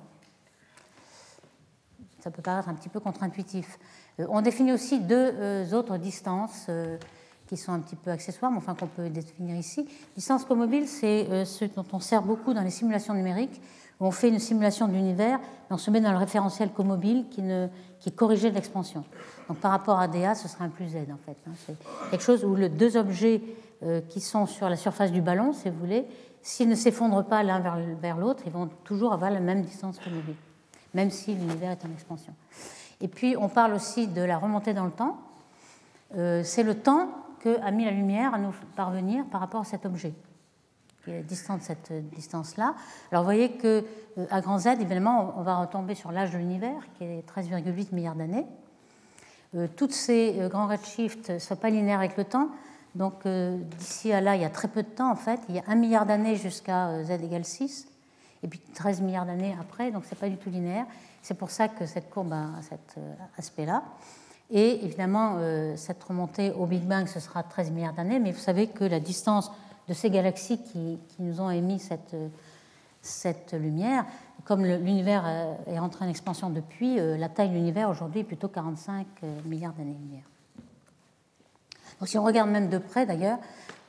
[2.25, 3.77] Ça peut paraître un petit peu contre-intuitif.
[4.19, 6.97] Euh, on définit aussi deux euh, autres distances euh,
[7.45, 9.87] qui sont un petit peu accessoires, mais enfin qu'on peut définir ici.
[10.15, 13.61] Distance comobile, c'est ce dont on sert beaucoup dans les simulations numériques,
[13.99, 17.25] où on fait une simulation de l'univers, et on se met dans le référentiel comobile
[17.29, 17.67] qui, ne,
[17.99, 19.03] qui est corrigé de l'expansion.
[19.47, 21.37] Donc par rapport à DA, ce sera un plus Z en fait.
[21.47, 21.51] Hein.
[21.67, 21.77] C'est
[22.09, 23.43] quelque chose où les deux objets
[24.09, 26.07] qui sont sur la surface du ballon, si vous voulez,
[26.41, 27.59] s'ils ne s'effondrent pas l'un
[28.01, 30.33] vers, l'autre, ils vont toujours avoir la même distance comobile
[30.95, 32.33] même si l'univers est en expansion.
[33.01, 35.17] Et puis on parle aussi de la remontée dans le temps.
[36.15, 37.09] Euh, c'est le temps
[37.41, 40.13] que a mis la lumière à nous parvenir par rapport à cet objet,
[41.03, 42.73] qui est distant de cette distance-là.
[43.11, 43.83] Alors vous voyez que
[44.17, 47.93] euh, à grand Z, évidemment, on va retomber sur l'âge de l'univers, qui est 13,8
[47.93, 48.45] milliards d'années.
[49.55, 52.49] Euh, toutes ces grands redshifts ne sont pas linéaires avec le temps.
[52.95, 55.41] Donc d'ici à là, il y a très peu de temps en fait.
[55.49, 57.89] Il y a un milliard d'années jusqu'à Z égale 6
[58.45, 60.85] et puis 13 milliards d'années après, donc ce n'est pas du tout linéaire.
[61.23, 63.83] C'est pour ça que cette courbe a cet euh, aspect-là.
[64.51, 68.39] Et évidemment, euh, cette remontée au Big Bang, ce sera 13 milliards d'années, mais vous
[68.39, 69.51] savez que la distance
[69.87, 74.05] de ces galaxies qui, nous ont émis cette, euh, lumière,
[74.43, 75.25] comme l'univers
[75.65, 79.07] est entré en expansion depuis, la taille de l'univers aujourd'hui est plutôt 45
[79.45, 80.25] milliards d'années-lumière.
[82.05, 83.39] Si on regarde même de près d'ailleurs,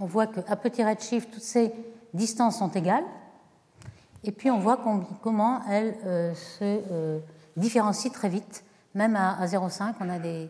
[0.00, 1.72] on voit qu'à petit redshift, toutes ces
[2.14, 3.04] distances sont égales,
[4.26, 4.78] et puis on voit
[5.22, 7.20] comment elle euh, se euh,
[7.56, 8.64] différencie très vite.
[8.94, 10.48] Même à, 0,5, on a des,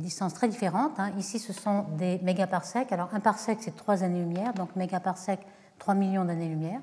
[0.00, 0.98] distances très différentes.
[0.98, 1.12] Hein.
[1.18, 2.90] Ici, ce sont des mégaparsecs.
[2.90, 5.38] Alors un parsec, c'est 3 années-lumière, donc mégaparsec,
[5.78, 6.80] 3 millions d'années-lumière.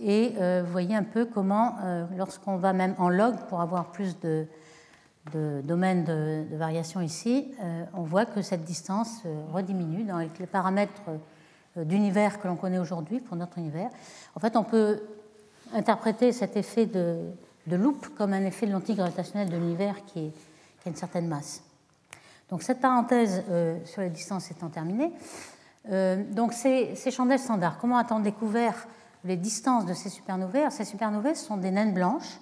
[0.00, 1.76] Et euh, vous voyez un peu comment,
[2.16, 4.46] lorsqu'on va même en log pour avoir plus de,
[5.62, 7.52] domaines de, de, variation ici,
[7.92, 11.16] on voit que cette distance rediminue dans les paramètres euh,
[11.76, 13.90] d'univers que l'on connaît aujourd'hui pour notre univers.
[14.34, 15.02] En fait, on peut
[15.72, 17.18] interpréter cet effet de,
[17.66, 20.32] de loupe comme un effet de lentille gravitationnelle de l'univers qui,
[20.84, 21.62] a une certaine masse.
[22.50, 25.12] Donc cette parenthèse euh, sur les distances étant terminée,
[25.90, 28.86] euh, donc ces, chandelles standards, comment a-t-on découvert
[29.24, 30.70] les distances de ces supernovae?
[30.70, 32.38] Ces supernovae sont des naines blanches.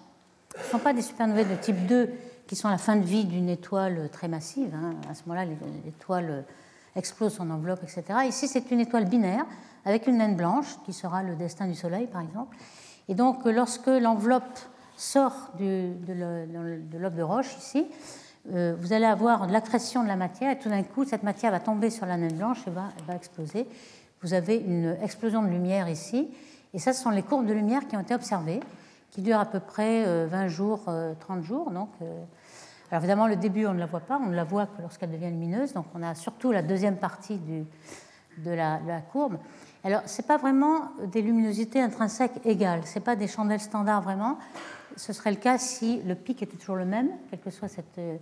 [0.57, 2.11] Ce ne sont pas des supernovae de type 2
[2.49, 4.75] qui sont à la fin de vie d'une étoile très massive.
[4.75, 4.95] Hein.
[5.09, 5.49] À ce moment-là,
[5.85, 6.45] l'étoile
[6.96, 8.05] explose son enveloppe, etc.
[8.26, 9.46] Ici, c'est une étoile binaire
[9.85, 12.57] avec une naine blanche, qui sera le destin du Soleil, par exemple.
[13.09, 14.59] Et donc, lorsque l'enveloppe
[14.96, 15.92] sort de
[16.52, 17.87] l'enveloppe de roche, ici,
[18.52, 21.61] euh, vous allez avoir l'accrétion de la matière, et tout d'un coup, cette matière va
[21.61, 23.66] tomber sur la naine blanche et va, va exploser.
[24.22, 26.28] Vous avez une explosion de lumière ici,
[26.74, 28.61] et ça, ce sont les courbes de lumière qui ont été observées,
[29.11, 31.90] qui durent à peu près 20 euh, jours, 30 euh, jours, donc
[32.92, 35.11] alors évidemment, le début, on ne la voit pas, on ne la voit que lorsqu'elle
[35.11, 38.78] devient lumineuse, donc on a surtout la deuxième partie de, la,
[39.11, 39.38] courbe.
[39.83, 44.02] Alors, ce n'est pas vraiment des luminosités intrinsèques égales, ce n'est pas des chandelles standards
[44.02, 44.37] vraiment.
[44.96, 47.96] Ce serait le cas si le pic était toujours le même, quelle que soit cette
[47.96, 48.18] euh,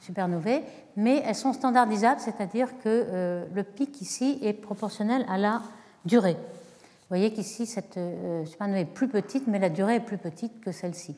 [0.00, 0.62] supernovae,
[0.96, 5.62] mais elles sont standardisables, c'est-à-dire que euh, le pic ici est proportionnel à la
[6.04, 6.34] durée.
[6.34, 10.60] Vous voyez qu'ici, cette euh, supernovae est plus petite, mais la durée est plus petite
[10.60, 11.14] que celle-ci.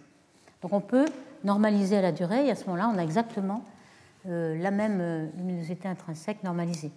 [0.62, 1.06] Donc on peut
[1.44, 3.64] normalisée à la durée, et à ce moment-là, on a exactement
[4.28, 6.92] euh, la même euh, luminosité intrinsèque normalisée.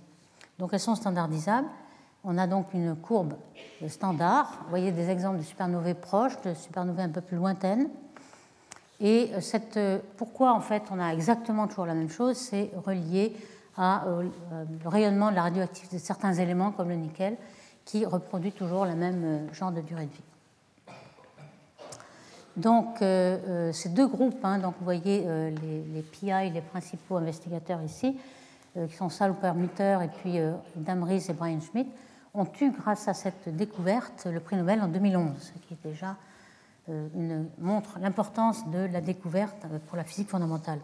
[0.60, 1.68] Donc elles sont standardisables.
[2.26, 3.34] On a donc une courbe
[3.88, 4.60] standard.
[4.64, 7.90] Vous voyez des exemples de supernovae proches, de supernovae un peu plus lointaines.
[9.00, 9.80] Et euh, cette,
[10.18, 13.36] pourquoi en fait on a exactement toujours la même chose C'est relié
[13.76, 17.38] au rayonnement de la radioactivité de certains éléments comme le nickel
[17.86, 20.33] qui reproduit toujours le même genre de durée de vie.
[22.56, 27.18] Donc, euh, euh, ces deux groupes, hein, donc vous voyez euh, les, PI, les principaux
[27.18, 28.18] investigateurs ici,
[28.90, 30.40] qui sont Sal Permuter et puis
[30.76, 31.92] Damris et Brian Schmidt,
[32.34, 36.18] ont eu, grâce à cette découverte, le prix Nobel en 2011, ce qui est déjà
[37.60, 40.80] montre l'importance de la découverte pour la physique fondamentale.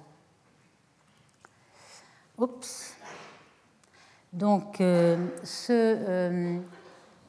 [2.38, 2.94] Oups.
[4.34, 6.60] Donc, ce,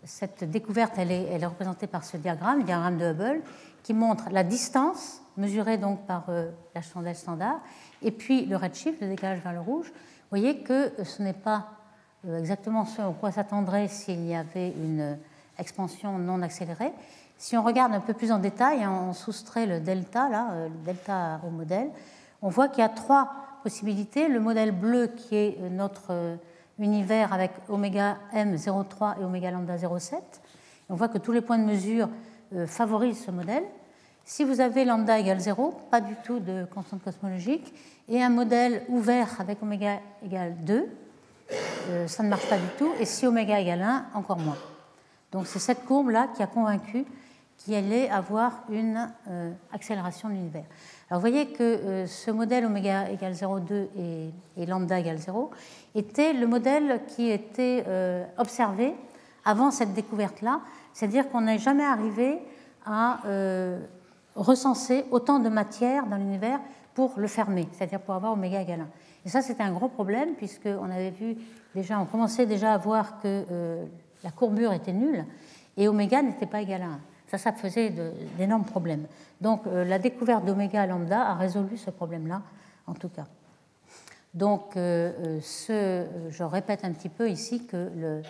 [0.05, 3.43] cette découverte, est, elle est, représentée par ce diagramme, le diagramme de Hubble,
[3.83, 7.61] qui montre la distance mesurée donc par euh, la chandelle standard
[8.03, 9.87] et puis le redshift, le décalage vers le rouge.
[9.87, 11.69] Vous voyez que ce n'est pas
[12.27, 15.19] euh, exactement ce à quoi s'attendrait s'il y avait une
[15.59, 16.93] expansion non accélérée.
[17.39, 20.69] Si on regarde un peu plus en détail, hein, on soustrait le delta, là, euh,
[20.69, 21.91] le delta au modèle,
[22.43, 24.29] on voit qu'il y a trois possibilités.
[24.29, 26.39] Le modèle bleu qui est notre
[26.79, 30.41] univers avec oméga M03 et oméga lambda 07.
[30.89, 32.09] On voit que tous les points de mesure
[32.67, 33.65] favorise ce modèle.
[34.25, 37.75] Si vous avez lambda égale 0, pas du tout de constante cosmologique,
[38.09, 40.87] et un modèle ouvert avec oméga égale 2,
[42.07, 44.59] ça ne marche pas du tout, et si oméga égale 1, encore moins.
[45.33, 47.05] Donc c'est cette courbe-là qui a convaincu
[47.57, 49.11] qu'il allait avoir une
[49.73, 50.65] accélération de l'univers.
[51.09, 55.51] Alors vous voyez que ce modèle oméga égale 0,2 et, et, lambda égale 0
[55.95, 57.85] était le modèle qui était
[58.39, 58.95] observé
[59.45, 60.61] avant cette découverte-là,
[60.93, 62.39] c'est-à-dire qu'on n'est jamais arrivé
[62.85, 63.21] à
[64.37, 66.61] recenser autant de matière dans l'univers
[66.95, 68.89] pour le fermer, c'est-à-dire pour avoir oméga égale 1.
[69.27, 71.37] Et ça, c'était un gros problème, puisqu'on avait vu
[71.75, 73.85] déjà, on commençait déjà à voir que euh,
[74.25, 75.25] la courbure était nulle
[75.77, 77.01] et oméga n'était pas égal à 1.
[77.27, 77.93] Ça, ça faisait
[78.37, 79.07] d'énormes problèmes.
[79.41, 82.43] Donc, euh, la découverte d'oméga lambda a résolu ce problème-là,
[82.87, 83.27] en tout cas.
[84.35, 88.23] Donc, euh, ce, je répète un petit peu ici que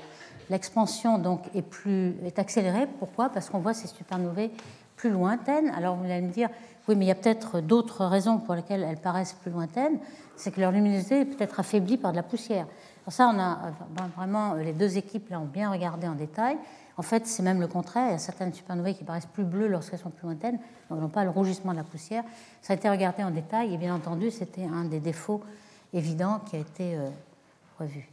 [0.50, 2.86] l'expansion donc est, plus, est accélérée.
[2.98, 3.30] Pourquoi?
[3.30, 4.50] Parce qu'on voit ces supernovae
[4.96, 5.70] plus lointaines.
[5.70, 6.50] Alors vous allez me dire,
[6.88, 9.98] oui, mais il y a peut-être d'autres raisons pour lesquelles elles paraissent plus lointaines.
[10.36, 12.66] C'est que leur luminosité est peut-être affaiblie par de la poussière.
[13.04, 13.72] Alors ça, on a
[14.16, 16.58] vraiment les deux équipes là ont bien regardé en détail.
[16.96, 18.08] En fait, c'est même le contraire.
[18.08, 20.58] Il y a certaines supernovae qui paraissent plus bleues lorsqu'elles sont plus lointaines,
[20.90, 22.24] donc n'ont pas le rougissement de la poussière.
[22.60, 25.40] Ça a été regardé en détail et bien entendu, c'était un des défauts
[25.94, 27.08] évidents qui a été euh,
[27.78, 28.06] revu.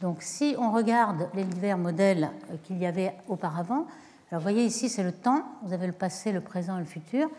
[0.00, 3.86] Donc, si on regarde les divers modèles euh, qu'il y avait auparavant,
[4.30, 6.86] alors vous voyez ici, c'est le temps, vous avez le passé, le présent et le
[6.86, 7.30] futur,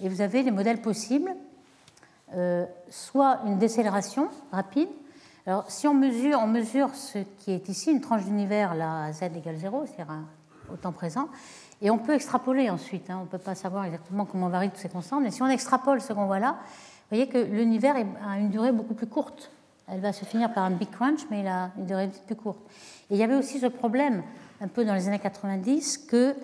[0.00, 1.34] et vous avez les modèles possibles,
[2.34, 4.88] euh, soit une décélération rapide.
[5.46, 9.22] Alors si on mesure, on mesure ce qui est ici, une tranche d'univers, là, z
[9.22, 10.14] égale 0, c'est-à-dire
[10.72, 11.28] au temps présent,
[11.82, 13.18] et on peut extrapoler ensuite, hein.
[13.20, 16.00] on ne peut pas savoir exactement comment varient toutes ces constantes, mais si on extrapole
[16.00, 16.58] ce qu'on voit là,
[17.10, 19.50] vous voyez que l'univers a une durée beaucoup plus courte.
[19.88, 22.60] Elle va se finir par un big crunch, mais il a une durée plus courte.
[23.10, 24.22] Et il y avait aussi ce problème
[24.60, 26.34] un peu dans les années 90 que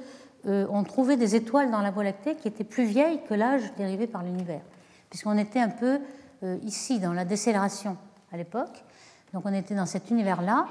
[0.46, 3.62] euh, on trouvait des étoiles dans la Voie lactée qui étaient plus vieilles que l'âge
[3.76, 4.62] dérivé par l'univers,
[5.08, 6.00] puisqu'on était un peu
[6.42, 7.96] euh, ici dans la décélération
[8.32, 8.84] à l'époque.
[9.32, 10.66] Donc on était dans cet univers-là,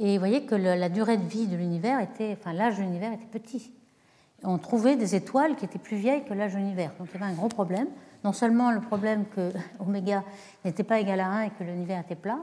[0.00, 3.12] et vous voyez que la durée de vie de l'univers était, enfin l'âge de l'univers
[3.12, 3.72] était petit.
[4.44, 6.92] on trouvait des étoiles qui étaient plus vieilles que l'âge de l'univers.
[6.98, 7.88] Donc il y avait un gros problème.
[8.24, 10.24] Non seulement le problème que oméga
[10.64, 12.38] n'était pas égal à 1 et que l'univers était plat,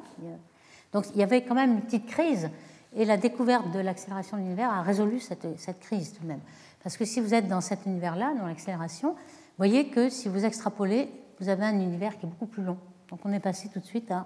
[0.94, 2.50] donc il y avait quand même une petite crise
[2.96, 5.46] et la découverte de l'accélération de l'univers a résolu cette,
[5.82, 6.40] crise tout de même.
[6.82, 9.18] Parce que si vous êtes dans cet univers-là, dans l'accélération, vous
[9.58, 12.78] voyez que si vous extrapolez, vous avez un univers qui est beaucoup plus long.
[13.10, 14.26] Donc on est passé tout de suite à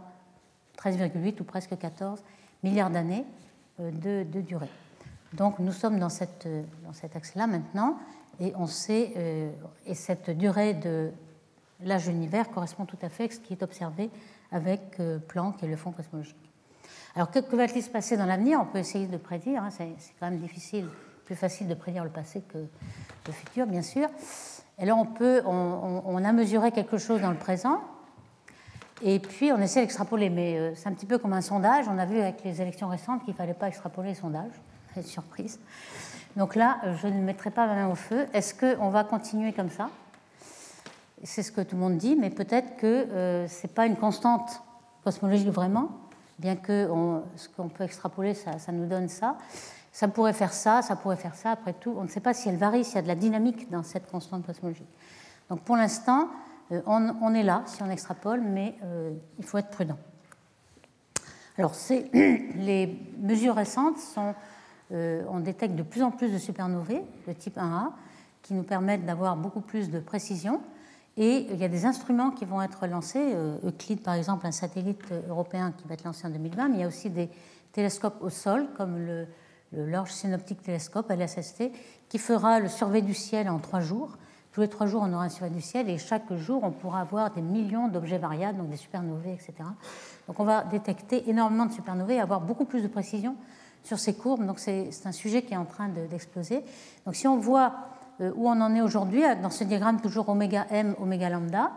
[0.77, 2.23] 13,8 ou presque 14
[2.61, 3.25] milliards d'années
[3.79, 4.69] euh, de, durée.
[5.33, 6.47] Donc nous sommes dans, cette,
[6.85, 7.97] dans cet axe-là maintenant,
[8.39, 9.51] et on sait, euh,
[9.87, 11.11] et cette durée de
[11.83, 14.09] l'âge de l'univers correspond tout à fait à ce qui est observé
[14.51, 16.35] avec euh, Planck et le fond cosmologique.
[17.15, 18.59] Alors que, va-t-il se passer dans l'avenir?
[18.61, 20.87] On peut essayer de prédire, hein, c'est quand même difficile,
[21.25, 24.07] plus facile de prédire le passé que le futur, bien sûr.
[24.77, 25.07] Et là, on,
[26.05, 27.81] on, a mesuré quelque chose dans le présent,
[29.01, 31.85] et puis on essaie d'extrapoler, mais euh, c'est un petit peu comme un sondage.
[31.87, 34.51] On a vu avec les élections récentes qu'il ne fallait pas extrapoler les sondages.
[34.93, 35.59] C'est surprise.
[36.35, 38.27] Donc là, je ne mettrai pas ma main au feu.
[38.33, 39.89] Est-ce qu'on va continuer comme ça?
[41.23, 43.97] C'est ce que tout le monde dit, mais peut-être que euh, ce n'est pas une
[43.97, 44.61] constante
[45.03, 45.89] cosmologique vraiment,
[46.37, 46.89] bien que
[47.35, 49.37] ce qu'on peut extrapoler, ça, nous donne ça.
[49.91, 51.93] Ça pourrait faire ça, ça pourrait faire ça, après tout.
[51.97, 54.09] On ne sait pas si elle varie, s'il y a de la dynamique dans cette
[54.09, 54.87] constante cosmologique.
[55.49, 56.29] Donc pour l'instant,
[56.71, 59.97] euh, on, est là si on extrapole, mais euh, il faut être prudent.
[61.57, 61.73] Alors
[62.13, 64.33] les mesures récentes sont,
[64.91, 67.89] on détecte de plus en plus de supernovae de type 1A
[68.41, 70.61] qui nous permettent d'avoir beaucoup plus de précision.
[71.21, 74.53] Et il y a des instruments qui vont être lancés, euh, Euclide par exemple, un
[74.53, 77.29] satellite européen qui va être lancé en 2020, mais il y a aussi des
[77.73, 79.27] télescopes au sol, comme le,
[79.71, 81.71] Large Synoptic Telescope, LSST,
[82.07, 84.17] qui fera le survey du ciel en trois jours.
[84.51, 87.01] Tous les trois jours, on aura un survey du ciel et chaque jour, on pourra
[87.01, 89.53] avoir des millions d'objets variables, donc des supernovae, etc.
[90.25, 93.35] Donc on va détecter énormément de supernovae et avoir beaucoup plus de précision
[93.83, 94.43] sur ces courbes.
[94.45, 96.63] Donc c'est un sujet qui est en train d'exploser.
[97.05, 97.75] donc si on voit
[98.19, 101.71] où on en est aujourd'hui, dans ce diagramme toujours oméga m, oméga lambda,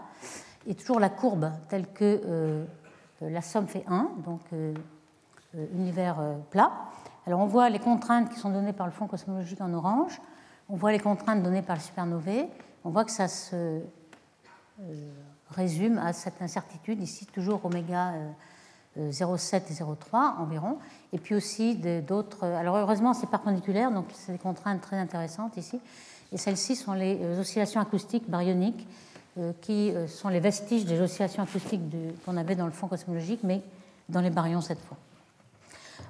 [0.66, 2.64] et toujours la courbe telle que euh,
[3.20, 4.74] la somme fait 1, donc euh,
[5.74, 6.16] univers
[6.50, 6.72] plat.
[7.26, 10.20] Alors on voit les contraintes qui sont données par le fond cosmologique en orange,
[10.68, 12.48] on voit les contraintes données par le supernovae,
[12.84, 13.80] on voit que ça se
[15.50, 18.14] résume à cette incertitude, ici toujours oméga
[18.98, 20.78] 0,7 et 0,3 environ,
[21.12, 22.44] et puis aussi d'autres.
[22.44, 25.80] Alors heureusement c'est perpendiculaire, donc c'est des contraintes très intéressantes ici.
[26.32, 28.86] Et celles-ci sont les euh, oscillations acoustiques baryoniques,
[29.38, 31.82] euh, qui euh, sont les vestiges des oscillations acoustiques
[32.24, 33.62] qu'on avait dans le fond cosmologique, mais
[34.08, 34.96] dans les baryons cette fois.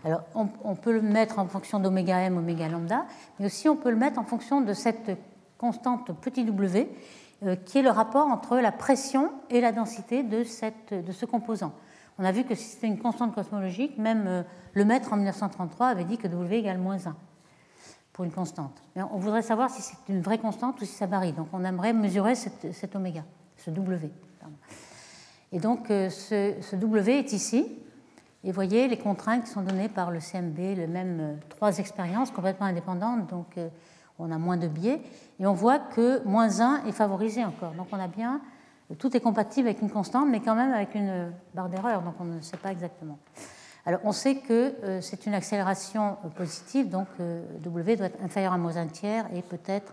[0.04, 3.04] Alors, on, peut le mettre en fonction d'oméga m, oméga lambda,
[3.38, 5.16] mais aussi on peut le mettre en fonction de cette
[5.58, 6.88] constante petit w,
[7.64, 11.72] qui est le rapport entre la pression et la densité de, cette, de ce composant.
[12.18, 16.04] On a vu que si c'était une constante cosmologique, même le maître en 1933 avait
[16.04, 17.14] dit que W égale moins 1
[18.12, 18.82] pour une constante.
[18.94, 21.32] Mais on voudrait savoir si c'est une vraie constante ou si ça varie.
[21.32, 23.24] Donc on aimerait mesurer cet, oméga,
[23.56, 24.10] ce W.
[25.52, 27.66] Et donc euh, ce, W est ici.
[28.44, 31.78] Et vous voyez les contraintes qui sont données par le CMB, le même euh, trois
[31.78, 33.68] expériences complètement indépendantes, donc euh,
[34.18, 35.00] on a moins de biais.
[35.38, 37.72] Et on voit que moins 1 est favorisé encore.
[37.72, 38.40] Donc on a bien,
[38.98, 42.24] tout est compatible avec une constante, mais quand même avec une barre d'erreur, donc on
[42.24, 43.18] ne sait pas exactement.
[43.84, 48.76] Alors on sait que c'est une accélération positive, donc W doit être inférieur à moins
[48.76, 49.92] 1 tiers et peut-être,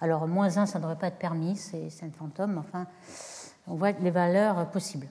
[0.00, 2.86] alors moins 1 ça ne devrait pas être permis, c'est un fantôme, enfin
[3.66, 5.06] on voit les valeurs possibles.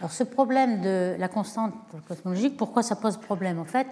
[0.00, 1.74] Alors ce problème de la constante
[2.08, 3.58] cosmologique, pourquoi ça pose problème?
[3.58, 3.86] En fait,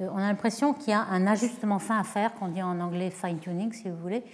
[0.00, 2.80] euh, on a l'impression qu'il y a un ajustement fin à faire, qu'on dit en
[2.80, 4.24] anglais fine-tuning si vous voulez,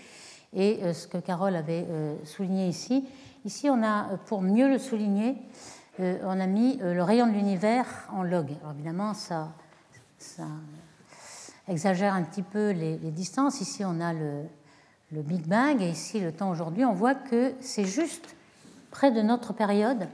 [0.54, 3.08] et euh, ce que Carole avait euh, souligné ici.
[3.44, 5.36] Ici, on a, pour mieux le souligner,
[5.98, 8.54] on a mis le rayon de l'univers en log.
[8.60, 9.48] Alors évidemment, ça,
[11.68, 13.60] exagère un petit peu les, distances.
[13.60, 14.42] Ici, on a le,
[15.10, 18.36] Big Bang et ici le temps aujourd'hui, on voit que c'est juste
[18.90, 20.08] près de notre période,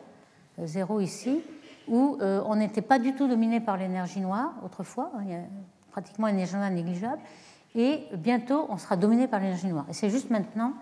[0.58, 1.40] euh, zéro ici,
[1.88, 5.40] où euh, on n'était pas du tout dominé par l'énergie noire autrefois, il y a
[5.90, 7.22] pratiquement une énergie noire négligeable,
[7.74, 9.86] et bientôt on sera dominé par l'énergie noire.
[9.88, 10.74] Et c'est juste maintenant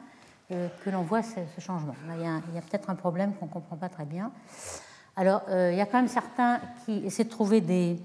[0.51, 1.95] euh, que l'on voit ce, changement.
[2.17, 4.33] il y a, peut-être un problème qu'on ne comprend pas très bien.
[5.21, 7.99] Alors, il y a quand même certains qui essaient de trouver des,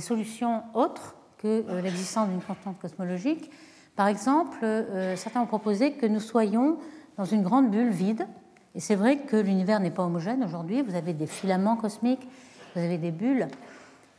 [0.00, 3.50] solutions autres que l'existence d'une constante cosmologique.
[3.96, 6.76] Par exemple, euh, certains ont proposé que nous soyons
[7.16, 8.26] dans une grande bulle vide.
[8.74, 10.82] Et c'est vrai que l'univers n'est pas homogène aujourd'hui.
[10.82, 12.26] Vous avez des filaments cosmiques,
[12.74, 13.48] vous avez des bulles.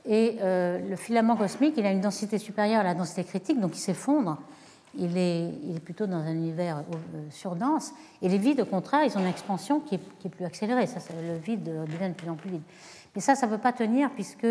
[0.05, 3.75] Et euh, le filament cosmique, il a une densité supérieure à la densité critique, donc
[3.75, 4.39] il s'effondre.
[4.95, 7.91] Il est, plutôt dans un univers euh, surdense.
[8.21, 10.87] Et les vides, au contraire, ils ont une expansion qui est, plus accélérée.
[10.87, 12.61] Ça, le vide devient de plus en plus vide.
[13.15, 14.47] Mais ça, ça ne peut pas tenir puisque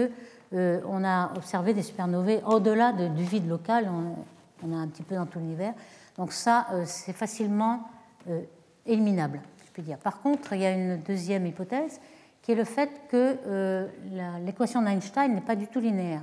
[0.53, 3.89] on a observé des supernovae au-delà du vide local.
[3.91, 4.23] On,
[4.65, 5.75] on a un petit peu dans tout l'univers.
[6.17, 7.89] Donc ça, euh, c'est facilement
[8.29, 8.43] euh,
[8.87, 9.99] éliminable, je peux dire.
[9.99, 12.01] Par contre, il y a une deuxième hypothèse
[12.43, 13.87] qui est le fait que euh,
[14.45, 16.23] l'équation d'Einstein n'est pas du tout linéaire.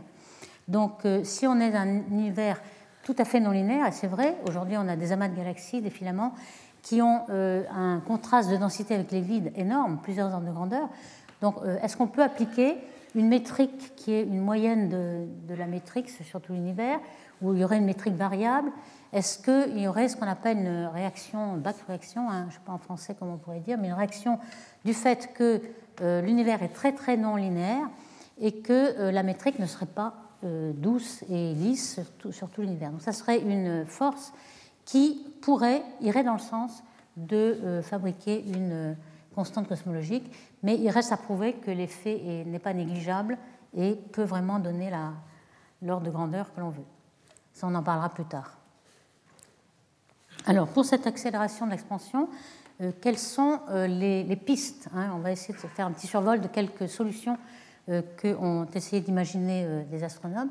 [0.68, 2.62] Donc si on est dans un univers
[3.04, 5.82] tout à fait non linéaire, et c'est vrai, aujourd'hui on a des amas de galaxies,
[5.82, 6.34] des filaments,
[6.82, 10.88] qui ont un contraste de densité avec les vides énorme, plusieurs ordres de grandeur.
[11.42, 12.78] Donc est-ce qu'on peut appliquer
[13.16, 17.00] une métrique qui est une moyenne de, la métrique sur tout l'univers
[17.42, 18.72] où il y aurait une métrique variable,
[19.14, 22.74] est-ce qu'il y aurait ce qu'on appelle une réaction, back-réaction, hein, je ne sais pas
[22.74, 24.40] en français comment on pourrait dire, mais une réaction
[24.84, 25.62] du fait que
[26.02, 27.90] euh, l'univers est très très non linéaire
[28.40, 32.00] et que euh, la métrique ne serait pas euh, douce et lisse
[32.32, 32.92] sur tout, l'univers.
[32.92, 34.34] Donc ça serait une force
[34.86, 36.84] qui pourrait, irait dans le sens
[37.18, 38.96] de fabriquer une
[39.36, 40.32] constante cosmologique,
[40.64, 43.38] mais il reste à prouver que l'effet n'est pas négligeable
[43.76, 44.92] et peut vraiment donner
[45.82, 46.86] l'ordre de grandeur que l'on veut
[47.64, 48.58] on en parlera plus tard.
[50.46, 52.30] Alors, pour cette accélération de l'expansion,
[52.82, 55.12] euh, quelles sont euh, les, pistes hein?
[55.14, 57.38] On va essayer de faire un petit survol de quelques solutions euh,
[58.22, 60.50] qu'ont essayé d'imaginer des astronomes.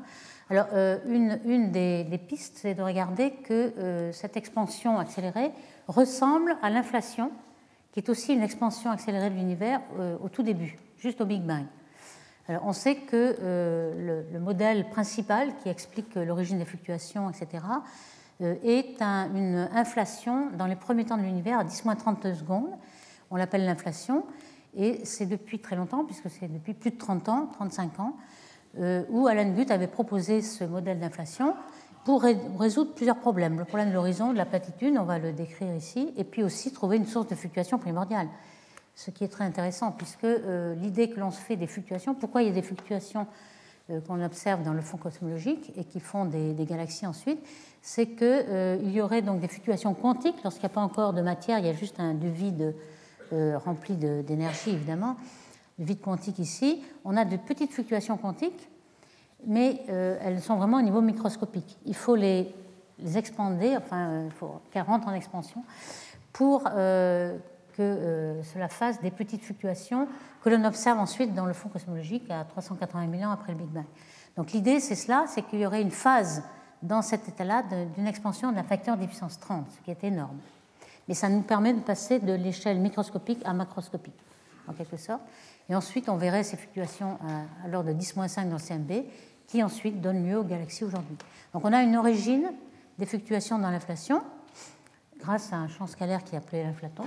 [0.49, 0.67] Alors,
[1.07, 5.51] une, des, des, pistes, c'est de regarder que cette expansion accélérée
[5.87, 7.31] ressemble à l'inflation,
[7.91, 9.81] qui est aussi une expansion accélérée de l'univers
[10.23, 11.65] au tout début, juste au Big Bang
[12.63, 17.63] on sait que euh, le, modèle principal qui explique l'origine des fluctuations, etc.,
[18.41, 22.71] euh, est une inflation dans les premiers temps de l'univers à 10-30 secondes.
[23.29, 24.25] On l'appelle l'inflation,
[24.75, 28.15] et c'est depuis très longtemps, puisque c'est depuis plus de 30 ans, 35 ans,
[28.79, 31.55] euh, où Alan Guth avait proposé ce modèle d'inflation
[32.05, 33.59] pour résoudre plusieurs problèmes.
[33.59, 36.71] Le problème de l'horizon, de la platitude, on va le décrire ici, et puis aussi
[36.71, 38.27] trouver une source de fluctuation primordiale
[38.99, 42.41] ce qui est très intéressant, puisque euh, l'idée que l'on se fait des fluctuations, pourquoi
[42.41, 43.27] il y a des fluctuations
[43.89, 47.39] euh, qu'on observe dans le fond cosmologique et qui font des, galaxies ensuite,
[47.81, 51.59] c'est qu'il y aurait donc des fluctuations quantiques lorsqu'il n'y a pas encore de matière,
[51.59, 52.75] il y a juste un du vide
[53.31, 55.15] rempli d'énergie évidemment,
[55.77, 56.83] le vide quantique ici.
[57.05, 58.69] On a de petites fluctuations quantiques,
[59.45, 61.77] mais elles sont vraiment au niveau microscopique.
[61.85, 62.53] Il faut les,
[62.99, 65.63] les expander, enfin, il faut qu'elles rentrent en expansion
[66.33, 66.63] pour
[67.79, 70.09] que euh, cela fasse des petites fluctuations
[70.43, 73.69] que l'on observe ensuite dans le fond cosmologique à 380 000 ans après le Big
[73.69, 73.85] Bang.
[74.35, 76.43] Donc l'idée, c'est cela, c'est qu'il y aurait une phase
[76.81, 77.63] dans cet état-là
[77.95, 80.37] d'une expansion d'un facteur 10 puissance 30, ce qui est énorme.
[81.09, 84.13] Mais ça nous permet de passer de l'échelle microscopique à macroscopique,
[84.67, 85.23] en quelque sorte.
[85.67, 87.17] Et ensuite, on verrait ces fluctuations
[87.65, 89.05] à, l'ordre de 10-5 dans le CMB,
[89.47, 91.17] qui ensuite donnent lieu aux galaxies aujourd'hui.
[91.51, 92.51] Donc on a une origine
[92.99, 94.21] des fluctuations dans l'inflation,
[95.19, 97.05] grâce à un champ scalaire qui est appelé l'inflaton.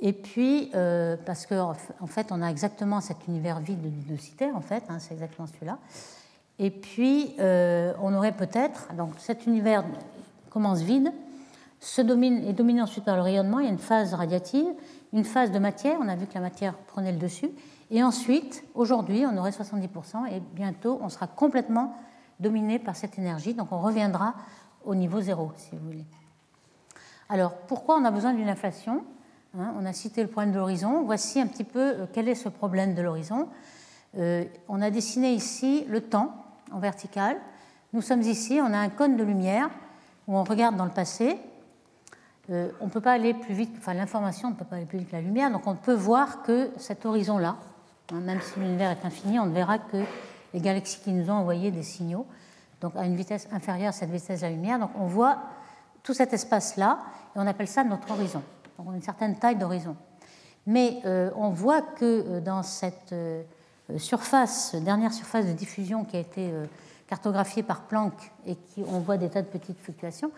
[0.00, 4.50] Et puis, euh, parce qu'en en fait, on a exactement cet univers vide de, Citer,
[4.50, 5.78] en fait, hein, c'est exactement celui-là.
[6.58, 9.84] Et puis, euh, on aurait peut-être, donc cet univers
[10.50, 11.12] commence vide,
[11.84, 14.66] se domine, est dominé ensuite par le rayonnement, il y a une phase radiative,
[15.12, 17.50] une phase de matière, on a vu que la matière prenait le dessus,
[17.90, 21.96] et ensuite, aujourd'hui, on aurait 70%, et bientôt, on sera complètement
[22.40, 24.34] dominé par cette énergie, donc on reviendra
[24.84, 26.04] au niveau zéro, si vous voulez.
[27.28, 29.04] Alors, pourquoi on a besoin d'une inflation
[29.58, 31.02] hein, On a cité le point de l'horizon.
[31.04, 33.48] Voici un petit peu euh, quel est ce problème de l'horizon.
[34.18, 36.34] Euh, on a dessiné ici le temps
[36.70, 37.38] en vertical.
[37.92, 39.70] Nous sommes ici, on a un cône de lumière
[40.28, 41.38] où on regarde dans le passé.
[42.50, 45.08] Euh, on peut pas aller plus vite, enfin l'information ne peut pas aller plus vite
[45.08, 47.56] que la lumière, donc on peut voir que cet horizon-là,
[48.12, 50.02] hein, même si l'univers est infini, on ne verra que
[50.52, 52.26] les galaxies qui nous ont envoyé des signaux,
[52.82, 54.78] donc à une vitesse inférieure à cette vitesse de la lumière.
[54.78, 55.38] Donc on voit
[56.02, 56.98] tout cet espace-là,
[57.34, 58.42] et on appelle ça notre horizon.
[58.76, 59.96] Donc on a une certaine taille d'horizon.
[60.66, 63.14] Mais euh, on voit que euh, dans cette
[63.96, 66.52] surface, dernière surface de diffusion qui a été
[67.06, 68.14] cartographiée par Planck
[68.46, 70.30] et qui on voit des tas de petites fluctuations,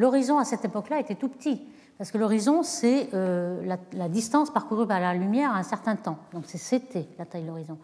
[0.00, 1.60] L'horizon à cette époque-là était tout petit,
[1.98, 6.16] parce que l'horizon, c'est euh, la, distance parcourue par la lumière à un certain temps.
[6.32, 7.76] Donc c'est CT, la taille de l'horizon.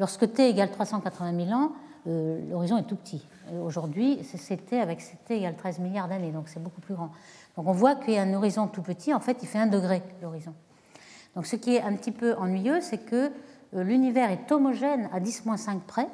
[0.00, 1.70] Lorsque t égale 380 000 ans,
[2.08, 3.24] euh, l'horizon est tout petit.
[3.64, 7.12] Aujourd'hui, c'est CT avec CT égale 13 milliards d'années, donc c'est beaucoup plus grand.
[7.56, 9.68] Donc on voit qu'il y a un horizon tout petit, en fait, il fait un
[9.68, 10.54] degré, l'horizon.
[11.36, 13.30] Donc ce qui est un petit peu ennuyeux, c'est que
[13.76, 16.08] euh, l'univers est homogène à 10-5 près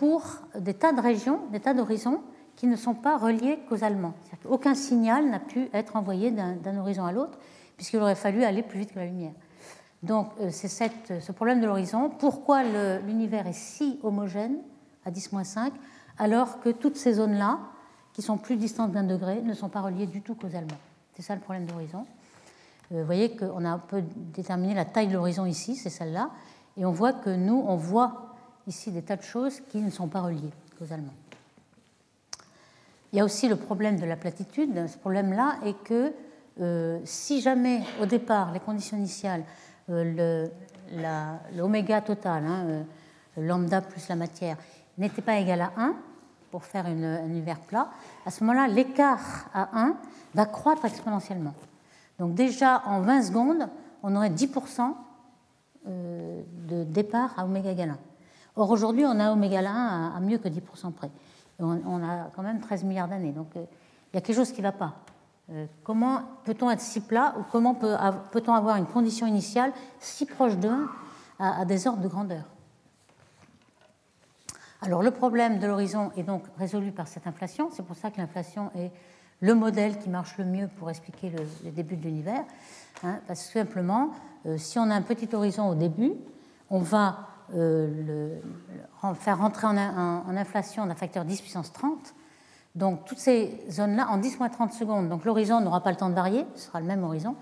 [0.00, 0.24] pour
[0.58, 2.20] des tas de régions, des tas d'horizons
[2.64, 4.14] qui ne sont pas reliés causalement.
[4.48, 7.38] Aucun signal n'a pu être envoyé d'un horizon à l'autre,
[7.76, 9.34] puisqu'il aurait fallu aller plus vite que la lumière.
[10.02, 12.08] Donc euh, c'est ce problème de l'horizon.
[12.08, 12.62] Pourquoi
[13.06, 14.56] l'univers est si homogène
[15.04, 15.72] à 10-5,
[16.16, 17.58] alors que toutes ces zones-là,
[18.14, 20.78] qui sont plus distantes d'un degré, ne sont pas reliées du tout causalement
[21.16, 22.06] C'est ça le problème de l'horizon.
[22.92, 24.02] Euh, vous voyez qu'on a un peu
[24.32, 26.30] déterminé la taille de l'horizon ici, c'est celle-là,
[26.78, 28.34] et on voit que nous, on voit
[28.66, 31.12] ici des tas de choses qui ne sont pas reliées causalement.
[33.14, 34.88] Il y a aussi le problème de la platitude.
[34.88, 36.12] Ce problème-là est que
[36.60, 39.44] euh, si jamais au départ les conditions initiales,
[39.88, 40.48] euh,
[41.54, 42.82] l'oméga total, hein, euh,
[43.36, 44.56] lambda plus la matière,
[44.98, 45.94] n'était pas égal à 1
[46.50, 47.88] pour faire un univers plat,
[48.26, 49.96] à ce moment-là, l'écart à 1
[50.34, 51.54] va croître exponentiellement.
[52.18, 53.68] Donc déjà en 20 secondes,
[54.02, 54.92] on aurait 10%
[55.86, 57.98] de départ à oméga égale 1.
[58.56, 61.12] Or aujourd'hui, on a oméga 1 à mieux que 10% près
[61.58, 63.32] on, a quand même 13 milliards d'années.
[63.32, 63.64] Donc euh,
[64.12, 64.94] il y a quelque chose qui ne va pas.
[65.50, 70.56] Euh, comment peut-on être si plat ou comment peut-on avoir une condition initiale si proche
[70.56, 70.88] de 1
[71.38, 72.44] à, des ordres de grandeur?
[74.80, 77.70] Alors le problème de l'horizon est donc résolu par cette inflation.
[77.72, 78.90] C'est pour ça que l'inflation est
[79.40, 82.44] le modèle qui marche le mieux pour expliquer le, début de l'univers.
[83.02, 84.10] Hein, parce que simplement,
[84.46, 86.12] euh, si on a un petit horizon au début,
[86.70, 88.40] on va euh,
[89.14, 92.14] faire rentrer en, inflation d'un facteur 10 puissance 30.
[92.74, 95.08] Donc toutes ces zones-là en 10 moins 30 secondes.
[95.08, 97.36] Donc l'horizon n'aura pas le temps de varier, ce sera le même horizon.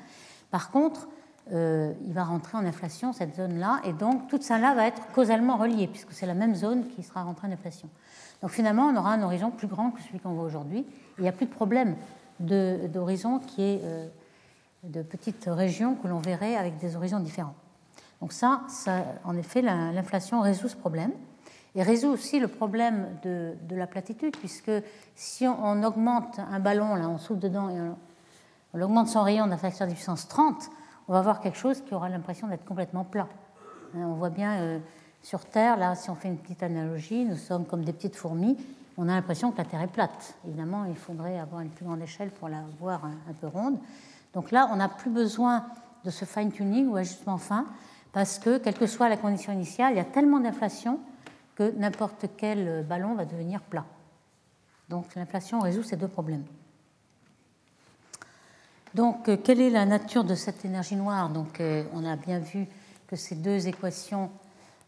[0.50, 1.08] Par contre,
[1.52, 5.56] euh, il va rentrer en inflation cette zone-là, et donc toute ça-là va être causalement
[5.56, 7.88] reliée, puisque c'est la même zone qui sera rentrée en inflation.
[8.42, 10.86] Donc finalement, on aura un horizon plus grand que celui qu'on voit aujourd'hui.
[11.18, 11.96] Il n'y a plus de problème
[12.38, 14.08] d'horizon qui est euh,
[14.84, 17.54] de petites régions que l'on verrait avec des horizons différents.
[18.22, 18.60] Donc ça,
[19.24, 21.10] en effet, l'inflation résout ce problème
[21.74, 24.70] et résout aussi le problème de, la platitude, puisque
[25.16, 27.80] si on, augmente un ballon, là, on souffle dedans et
[28.74, 30.70] on, augmente son rayon d'un facteur de puissance 30,
[31.08, 33.26] on va avoir quelque chose qui aura l'impression d'être complètement plat.
[33.96, 34.78] Hein, on voit bien euh,
[35.20, 38.56] sur Terre, là, si on fait une petite analogie, nous sommes comme des petites fourmis,
[38.96, 40.36] on a l'impression que la Terre est plate.
[40.46, 43.78] Évidemment, il faudrait avoir une plus grande échelle pour la voir un, un peu ronde.
[44.32, 45.66] Donc là, on n'a plus besoin
[46.04, 47.66] de ce fine-tuning ou ajustement fin,
[48.12, 51.00] parce que, quelle que soit la condition initiale, il y a tellement d'inflation
[51.54, 53.84] que n'importe quel ballon va devenir plat.
[54.88, 56.44] Donc l'inflation résout ces deux problèmes.
[58.94, 61.30] Donc, euh, quelle est la nature de cette énergie noire?
[61.30, 62.66] Donc, euh, on a bien vu
[63.06, 64.30] que ces deux équations,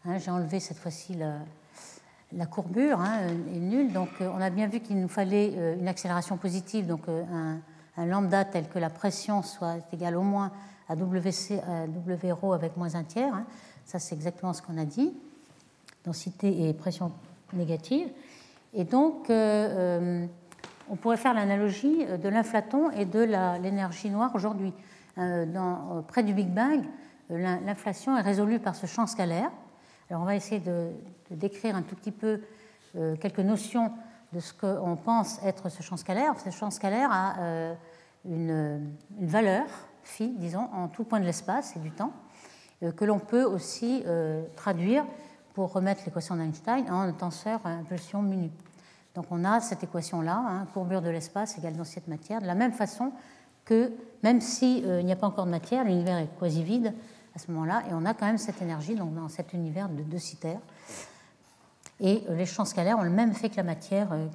[0.05, 3.21] hein, j'ai enlevé cette fois-ci la, courbure, hein,
[3.51, 3.91] est nulle.
[3.91, 8.45] Donc, euh, on a bien vu qu'il nous fallait une accélération positive, donc un, lambda
[8.45, 10.51] tel que la pression soit égale au moins
[10.87, 11.85] à WC, à
[12.53, 13.33] avec moins un tiers.
[13.33, 13.45] Hein.
[13.85, 15.13] Ça, c'est exactement ce qu'on a dit.
[16.03, 17.11] Densité et pression
[17.53, 18.09] négative.
[18.73, 20.25] Et donc, euh, euh,
[20.89, 23.21] on pourrait faire l'analogie de l'inflaton et de
[23.61, 24.73] l'énergie noire aujourd'hui.
[25.17, 26.83] Euh, près du Big Bang,
[27.29, 29.49] l'inflation est résolue par ce champ scalaire.
[30.09, 30.91] Alors, on va essayer de,
[31.31, 32.41] décrire un tout petit peu
[33.19, 33.91] quelques notions
[34.31, 36.33] de ce qu'on pense être ce champ scalaire.
[36.39, 37.35] Ce champ scalaire a
[38.25, 39.65] une valeur
[40.05, 42.13] phi, disons, en tout point de l'espace et du temps,
[42.95, 44.03] que l'on peut aussi
[44.55, 45.05] traduire
[45.53, 48.49] pour remettre l'équation d'Einstein en tenseur à impulsion mu
[49.15, 52.55] Donc on a cette équation-là, hein, courbure de l'espace égale densité de matière, de la
[52.55, 53.11] même façon
[53.63, 53.91] que
[54.23, 56.93] même s'il n'y a pas encore de matière, l'univers est quasi vide
[57.35, 60.03] à ce moment-là, et on a quand même cette énergie donc dans cet univers de
[60.03, 60.59] deux citères.
[61.99, 64.27] Et euh, les champs scalaires ont le même effet que la matière euh,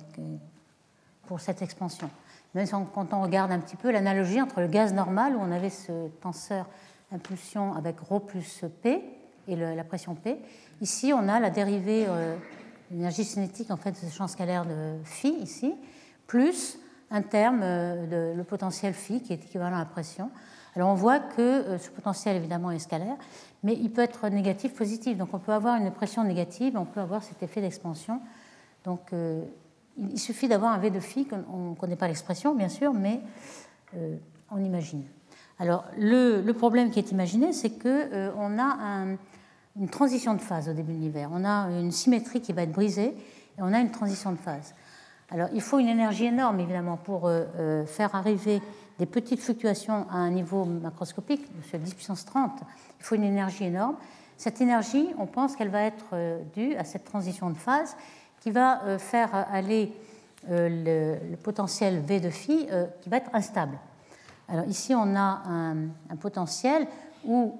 [1.26, 2.10] pour cette expansion.
[2.54, 5.70] Même quand on regarde un petit peu l'analogie entre le gaz normal, où on avait
[5.70, 6.66] ce tenseur
[7.12, 9.02] impulsion avec ρ plus P
[9.48, 10.38] et la pression P,
[10.80, 12.36] ici on a la dérivée, euh,
[12.90, 15.74] l'énergie cinétique en fait, de ce champ scalaire de phi, ici,
[16.26, 16.78] plus
[17.10, 20.30] un terme de le potentiel phi qui est équivalent à la pression.
[20.76, 23.16] Alors on voit que ce potentiel évidemment est scalaire,
[23.62, 25.16] mais il peut être négatif, positif.
[25.16, 28.20] Donc on peut avoir une pression négative, on peut avoir cet effet d'expansion.
[28.84, 29.42] Donc euh,
[29.96, 33.20] il suffit d'avoir un V de phi, on ne connaît pas l'expression bien sûr, mais
[33.96, 34.16] euh,
[34.50, 35.04] on imagine.
[35.58, 39.06] Alors le, problème qui est imaginé, c'est qu'on euh, a
[39.76, 41.30] une transition de phase au début de l'univers.
[41.32, 43.14] On a une symétrie qui va être brisée
[43.58, 44.74] et on a une transition de phase.
[45.30, 47.30] Alors il faut une énergie énorme évidemment pour
[47.86, 48.60] faire arriver
[49.00, 52.60] des petites fluctuations à un niveau macroscopique, sur 10 puissance 30,
[52.98, 53.96] il faut une énergie énorme.
[54.36, 57.96] Cette énergie, on pense qu'elle va être euh, due à cette transition de phase
[58.40, 59.92] qui va euh, faire aller
[60.50, 62.66] euh, le, potentiel V de phi
[63.02, 63.78] qui va être instable.
[64.48, 66.86] Alors ici, on a un, potentiel
[67.24, 67.54] où,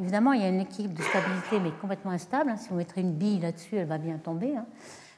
[0.00, 2.54] évidemment, il y a une équipe de stabilité, mais complètement instable.
[2.58, 4.56] Si vous mettrez une bille là-dessus, elle va bien tomber.
[4.56, 4.64] Hein.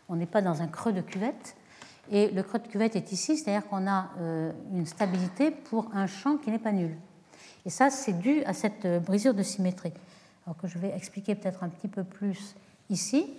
[0.09, 1.55] On n'est pas dans un creux de cuvette.
[2.11, 6.07] Et le creux de cuvette est ici, c'est-à-dire qu'on a euh, une stabilité pour un
[6.07, 6.97] champ qui n'est pas nul.
[7.65, 9.93] Et ça, c'est dû à cette euh, brisure de symétrie.
[10.61, 12.57] Que je vais expliquer peut-être un petit peu plus
[12.91, 13.33] ici.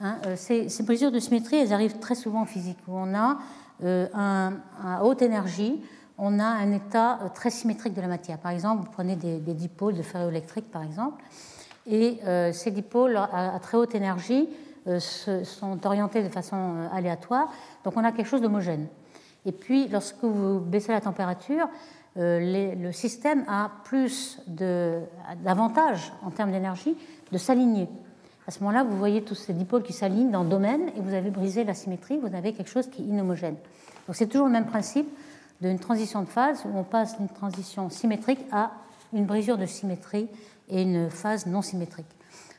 [0.00, 3.38] Hein, euh, ces, brisures de symétrie, elles arrivent très souvent en physique, où on a
[3.82, 4.52] un,
[4.84, 5.80] à haute énergie,
[6.18, 8.36] on a un état très symétrique de la matière.
[8.36, 11.22] Par exemple, vous prenez des, dipôles de ferroélectrique, par exemple,
[11.86, 12.20] et
[12.52, 14.50] ces dipôles à très haute énergie
[14.86, 14.98] euh,
[15.44, 17.52] sont orientés de façon euh, aléatoire.
[17.84, 18.86] Donc on a quelque chose d'homogène.
[19.44, 21.68] Et puis lorsque vous baissez la température,
[22.16, 26.96] euh, le système a plus d'avantages en termes d'énergie
[27.30, 27.88] de s'aligner.
[28.50, 31.14] À ce moment-là, vous voyez tous ces dipôles qui s'alignent dans le domaine et vous
[31.14, 33.54] avez brisé la symétrie, vous avez quelque chose qui est inhomogène.
[34.08, 35.06] Donc c'est toujours le même principe
[35.60, 38.72] d'une transition de phase où on passe d'une transition symétrique à
[39.12, 40.26] une brisure de symétrie
[40.68, 42.08] et une phase non symétrique.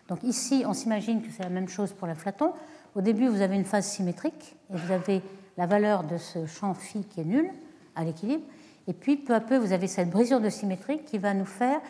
[0.08, 2.54] Donc ici, on s'imagine que c'est la même chose pour l'inflaton.
[2.96, 5.22] Au début, vous avez une phase symétrique et vous avez
[5.58, 7.50] la valeur de ce champ phi qui est nul
[7.98, 8.44] à l'équilibre.
[8.88, 11.82] Et puis, peu à peu, vous avez cette brisure de symétrie qui va nous faire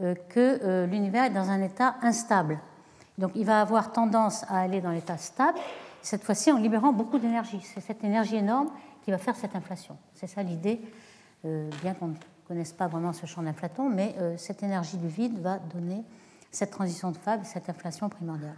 [0.00, 2.60] euh, que euh, l'univers est dans un état instable.
[3.18, 5.58] Donc, il va avoir tendance à aller dans l'état stable,
[6.02, 7.60] cette fois-ci en libérant beaucoup d'énergie.
[7.62, 8.68] C'est cette énergie énorme
[9.04, 9.96] qui va faire cette inflation.
[10.14, 10.80] C'est ça l'idée,
[11.44, 12.14] euh, bien qu'on ne
[12.46, 16.02] connaisse pas vraiment ce champ d'inflaton, mais cette énergie du vide va donner
[16.50, 18.56] cette transition de phase, cette inflation primordiale.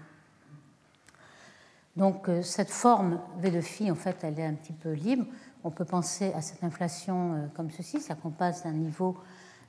[1.96, 5.26] Donc euh, cette forme V de phi, en fait, elle est un petit peu libre.
[5.64, 9.18] On peut penser à cette inflation euh, comme ceci, ça qu'on passe d'un niveau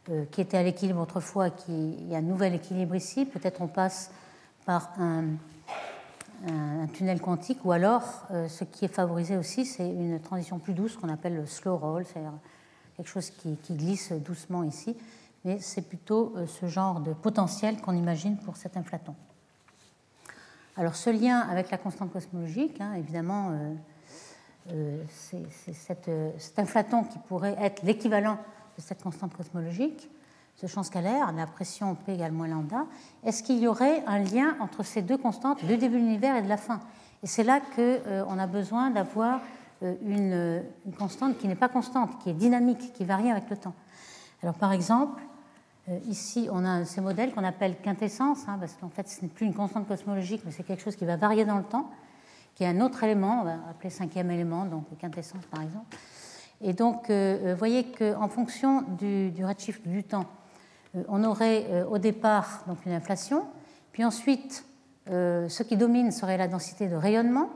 [0.09, 3.25] euh, qui était à l'équilibre autrefois, qui y a un nouvel équilibre ici.
[3.25, 4.11] Peut-être on passe
[4.65, 5.23] par un,
[6.93, 11.09] tunnel quantique, ou alors ce qui est favorisé aussi, c'est une transition plus douce qu'on
[11.09, 12.33] appelle le slow roll, c'est-à-dire
[12.97, 14.95] quelque chose qui, glisse doucement ici
[15.43, 19.15] mais c'est plutôt euh, ce genre de potentiel qu'on imagine pour cet inflaton.
[20.77, 23.73] Alors ce lien avec la constante cosmologique, hein, évidemment, euh,
[24.71, 25.73] euh, c'est
[26.37, 28.37] cet inflaton qui pourrait être l'équivalent
[28.77, 30.09] de cette constante cosmologique,
[30.61, 32.85] ce champ scalaire, la pression P égale moins lambda.
[33.25, 36.41] Est-ce qu'il y aurait un lien entre ces deux constantes du début de l'univers et
[36.43, 36.79] de la fin?
[37.23, 39.41] Et c'est là qu'on a besoin d'avoir
[39.81, 43.73] une, une constante qui n'est pas constante, qui est dynamique, qui varie avec le temps.
[44.43, 45.21] Alors par exemple,
[45.89, 49.29] euh, ici, on a ces modèles qu'on appelle quintessence, hein, parce qu'en fait, ce n'est
[49.29, 51.89] plus une constante cosmologique, mais c'est quelque chose qui va varier dans le temps,
[52.55, 55.97] qui est un autre élément, on va appeler cinquième élément, donc quintessence par exemple.
[56.61, 60.25] Et donc, euh, euh, vous voyez qu'en fonction du, redshift du temps,
[61.07, 63.45] on aurait au départ donc une inflation,
[63.91, 64.65] puis ensuite,
[65.07, 67.49] ce qui domine serait la densité de rayonnement,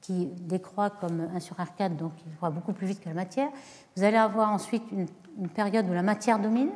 [0.00, 3.48] qui décroît comme 1 sur R4, donc il va beaucoup plus vite que la matière.
[3.96, 6.70] Vous allez avoir ensuite une période où la matière domine,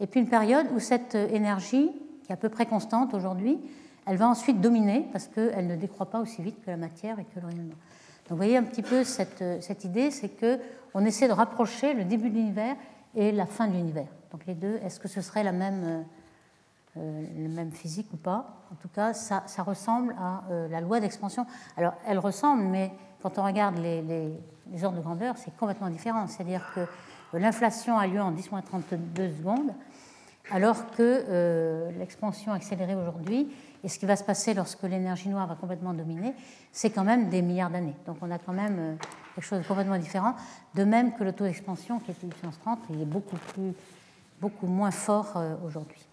[0.00, 1.90] et puis une période où cette énergie,
[2.22, 3.58] qui est à peu près constante aujourd'hui,
[4.06, 7.24] elle va ensuite dominer parce qu'elle ne décroît pas aussi vite que la matière et
[7.24, 7.74] que le rayonnement.
[7.74, 12.04] Donc vous voyez un petit peu cette, cette idée, c'est qu'on essaie de rapprocher le
[12.04, 12.76] début de l'univers
[13.14, 14.08] et la fin de l'univers.
[14.36, 16.04] Donc les deux, est-ce que ce serait la même,
[16.98, 18.66] euh, même physique ou pas?
[18.70, 21.46] En tout cas, ça, ressemble à euh, la loi d'expansion.
[21.78, 24.34] Alors elle ressemble, mais quand on regarde les,
[24.84, 26.26] ordres de grandeur, c'est complètement différent.
[26.26, 26.80] C'est-à-dire que
[27.32, 29.72] l'inflation a lieu en 10-32 secondes,
[30.50, 33.48] alors que l'expansion accélérée aujourd'hui
[33.84, 36.34] et ce qui va se passer lorsque l'énergie noire va complètement dominer,
[36.72, 37.96] c'est quand même des milliards d'années.
[38.06, 38.98] Donc on a quand même
[39.34, 40.34] quelque chose de complètement différent,
[40.74, 43.72] de même que le taux d'expansion qui était de puissance 30, il est beaucoup, plus,
[44.40, 46.04] beaucoup moins fort aujourd'hui.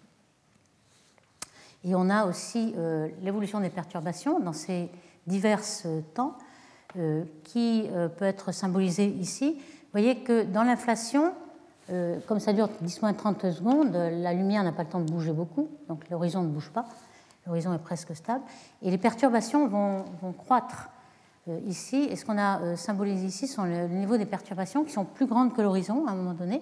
[1.84, 2.74] Et on a aussi
[3.22, 4.90] l'évolution des perturbations dans ces
[5.28, 5.62] divers
[6.14, 6.38] temps
[6.96, 9.54] euh, qui euh, peut être symbolisé ici.
[9.56, 11.34] Vous voyez que dans l'inflation,
[11.90, 15.70] euh, comme ça dure 10-30 secondes, la lumière n'a pas le temps de bouger beaucoup,
[15.88, 16.86] donc l'horizon ne bouge pas,
[17.48, 18.44] l'horizon est presque stable,
[18.84, 20.06] et les perturbations vont,
[20.38, 20.90] croître
[21.66, 22.08] ici.
[22.12, 25.56] Et ce qu'on a symbolisé ici sont le, niveau des perturbations qui sont plus grandes
[25.56, 26.62] que l'horizon à un moment donné,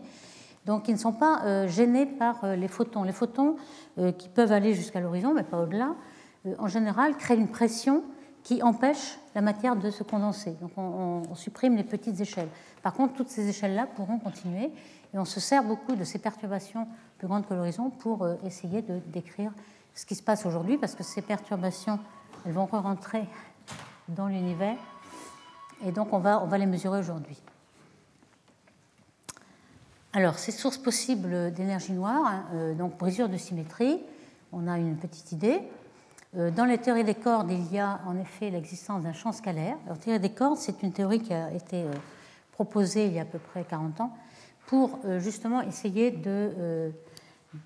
[0.65, 3.03] donc ils ne sont pas gênés par les photons.
[3.03, 3.55] Les photons
[4.17, 5.95] qui peuvent aller jusqu'à l'horizon, mais pas au-delà,
[6.59, 8.03] en général créent une pression
[8.43, 10.55] qui empêche la matière de se condenser.
[10.61, 12.49] Donc on, supprime les petites échelles.
[12.81, 14.71] Par contre, toutes ces échelles-là pourront continuer
[15.13, 16.87] et on se sert beaucoup de ces perturbations
[17.17, 19.51] plus grandes que l'horizon pour euh, essayer de décrire
[19.93, 21.99] ce qui se passe aujourd'hui parce que ces perturbations,
[22.45, 23.27] elles vont rentrer
[24.07, 24.77] dans l'univers
[25.85, 27.41] et donc on va les mesurer aujourd'hui.
[30.13, 34.03] Alors, ces sources possibles d'énergie noire, hein, euh, donc brisure de symétrie,
[34.51, 35.61] on a une petite idée.
[36.35, 39.77] Euh, dans les théories des cordes, il y a en effet l'existence d'un champ scalaire.
[39.87, 41.93] La théorie des cordes, c'est une théorie qui a été euh,
[42.51, 44.13] proposée il y a à peu près 40 ans
[44.67, 46.93] pour justement essayer de,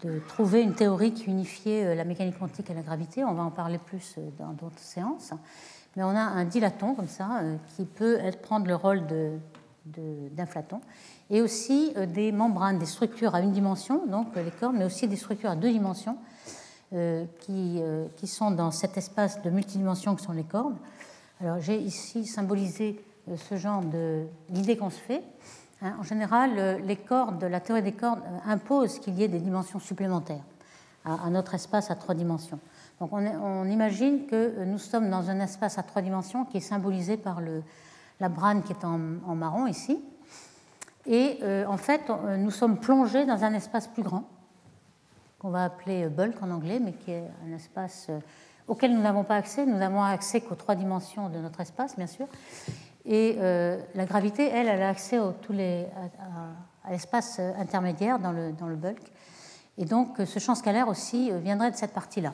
[0.03, 3.23] de trouver une théorie qui unifiait la mécanique quantique et la gravité.
[3.23, 5.31] On va en parler plus dans d'autres séances.
[5.95, 7.41] Mais on a un dilaton comme ça
[7.75, 9.01] qui peut prendre le rôle
[9.85, 10.81] d'inflaton.
[11.29, 15.15] Et aussi des membranes, des structures à une dimension, donc les cordes, mais aussi des
[15.15, 16.17] structures à deux dimensions
[16.93, 20.75] euh, qui, euh, qui, sont dans cet espace de multidimension que sont les cordes.
[21.41, 23.81] Alors j'ai ici symbolisé euh, ce genre
[24.49, 25.23] d'idée qu'on se fait.
[25.81, 25.95] Hein.
[25.99, 30.43] en général, les cordes, la théorie des cordes impose qu'il y ait des dimensions supplémentaires
[31.03, 32.59] à, notre espace à trois dimensions.
[32.99, 36.61] Donc on, on, imagine que nous sommes dans un espace à trois dimensions qui est
[36.61, 37.63] symbolisé par le,
[38.19, 40.03] la brane qui est en, marron ici.
[41.05, 42.01] Et en fait,
[42.37, 44.23] nous sommes plongés dans un espace plus grand
[45.39, 48.19] qu'on va appeler bulk en anglais, mais qui est un espace euh,
[48.67, 49.65] auquel nous n'avons pas accès.
[49.65, 52.27] Nous n'avons accès qu'aux trois dimensions de notre espace, bien sûr.
[53.05, 55.85] Et euh, la gravité, elle, elle a accès aux, tous les,
[56.83, 59.11] à, l'espace intermédiaire dans le, bulk.
[59.77, 62.33] Et donc, ce champ scalaire aussi euh, viendrait de cette partie-là.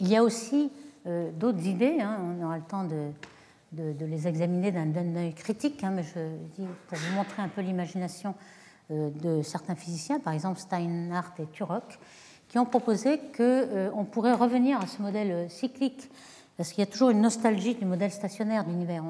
[0.00, 0.70] Il y a aussi
[1.40, 2.18] d'autres idées, hein.
[2.22, 3.10] on aura le temps de,
[3.72, 6.18] de, les examiner d'un œil critique, hein, mais je
[6.56, 8.34] dis pour vous montrer un peu l'imagination
[8.90, 11.98] euh, de certains physiciens, par exemple Steinhardt et Turok,
[12.48, 16.10] qui ont proposé qu'on euh, pourrait revenir à ce modèle euh, cyclique,
[16.56, 19.04] parce qu'il y a toujours une nostalgie du modèle stationnaire de l'univers.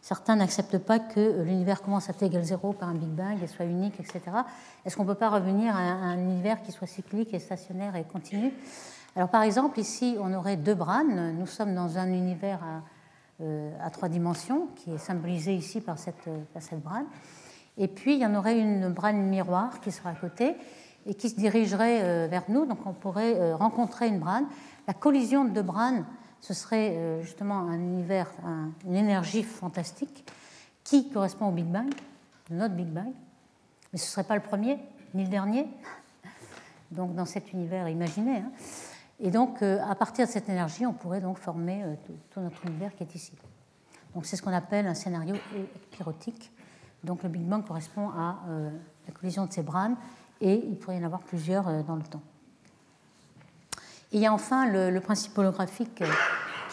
[0.00, 3.46] Certains n'acceptent pas que l'univers commence à t égale zéro par un Big Bang et
[3.46, 4.20] soit unique, etc.
[4.86, 8.04] Est-ce qu'on ne peut pas revenir à un univers qui soit cyclique et stationnaire et
[8.04, 8.54] continu?
[9.14, 11.36] Alors par exemple, ici, on aurait deux branes.
[11.38, 12.80] Nous sommes dans un univers à,
[13.90, 17.06] trois dimensions, qui est symbolisé ici par cette, par cette brane.
[17.76, 20.54] Et puis, il y en aurait une brane miroir qui serait à côté
[21.06, 22.66] et qui se dirigerait euh, vers nous.
[22.66, 24.46] Donc, on pourrait euh, rencontrer une brane.
[24.86, 26.04] La collision de deux branes,
[26.40, 28.30] ce serait euh, justement un univers,
[28.86, 30.30] une énergie fantastique
[30.84, 31.90] qui correspond au Big Bang,
[32.50, 33.12] notre Big Bang.
[33.92, 34.78] Mais ce ne serait pas le premier,
[35.14, 35.66] ni le dernier.
[36.90, 38.38] Donc, dans cet univers imaginé.
[38.38, 38.50] Hein.
[39.20, 41.84] Et donc, à partir de cette énergie, on pourrait donc former
[42.30, 43.32] tout notre univers qui est ici.
[44.14, 45.36] Donc, c'est ce qu'on appelle un scénario
[45.90, 46.50] pyrotique
[47.04, 48.70] donc le Big Bang correspond à euh,
[49.06, 49.96] la collision de ces branes
[50.40, 52.22] et il pourrait y en avoir plusieurs euh, dans le temps.
[54.12, 56.12] il y a enfin le, principe holographique euh,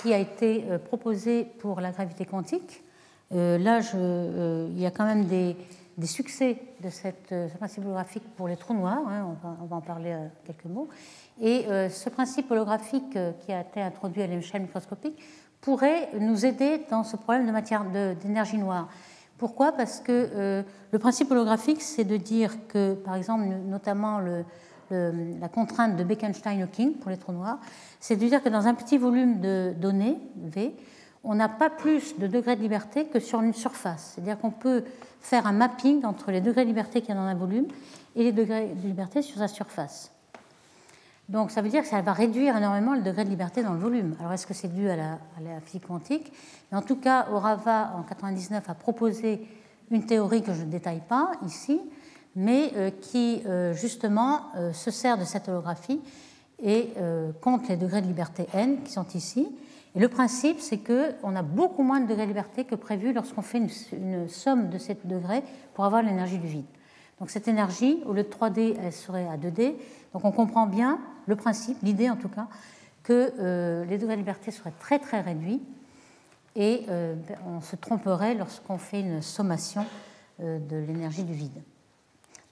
[0.02, 2.84] qui a été proposé pour la gravité quantique.
[3.32, 5.58] là, il y a quand même des,
[6.06, 10.16] succès de cette, ce principe holographique pour les trous noirs, hein, on, va, en parler
[10.46, 10.90] quelques mots.
[11.42, 15.20] Et ce principe holographique qui a été introduit à l'échelle microscopique
[15.62, 18.90] pourrait nous aider dans ce problème de matière d'énergie noire.
[19.38, 19.72] Pourquoi?
[19.72, 24.20] Parce que euh, le principe holographique, c'est de dire que, par exemple, notamment
[24.90, 27.60] la contrainte de Bekenstein-Hawking pour les trous noirs,
[28.00, 30.74] c'est de dire que dans un petit volume de données, V,
[31.28, 34.14] on n'a pas plus de degrés de liberté que sur une surface.
[34.16, 34.86] C'est-à-dire qu'on peut
[35.20, 37.68] faire un mapping entre les degrés de liberté qu'il y a dans un volume
[38.16, 40.12] et les degrés de liberté sur sa surface.
[41.28, 43.80] Donc ça veut dire que ça va réduire énormément le degré de liberté dans le
[43.80, 44.16] volume.
[44.22, 45.20] Alors est-ce que c'est dû à la,
[45.66, 46.32] physique quantique?
[46.72, 49.46] En tout cas, Orava, en 1999, a proposé
[49.92, 51.82] une théorie que je ne détaille pas ici,
[52.38, 56.00] mais euh, qui euh, justement euh, se sert de cette holographie
[56.64, 56.94] et
[57.40, 59.48] compte les degrés de liberté n qui sont ici.
[59.98, 63.42] Et le principe, c'est qu'on a beaucoup moins de degrés de liberté que prévu lorsqu'on
[63.42, 65.42] fait une, somme de ces degrés
[65.74, 66.68] pour avoir l'énergie du vide.
[67.20, 69.74] Donc cette énergie, au lieu de 3D, elle serait à 2D.
[70.14, 72.46] Donc on comprend bien le principe, l'idée en tout cas,
[73.02, 75.64] que euh, les degrés de liberté seraient très très réduits
[76.56, 77.16] et euh,
[77.48, 79.84] on se tromperait lorsqu'on fait une sommation
[80.42, 81.60] euh, de l'énergie du vide.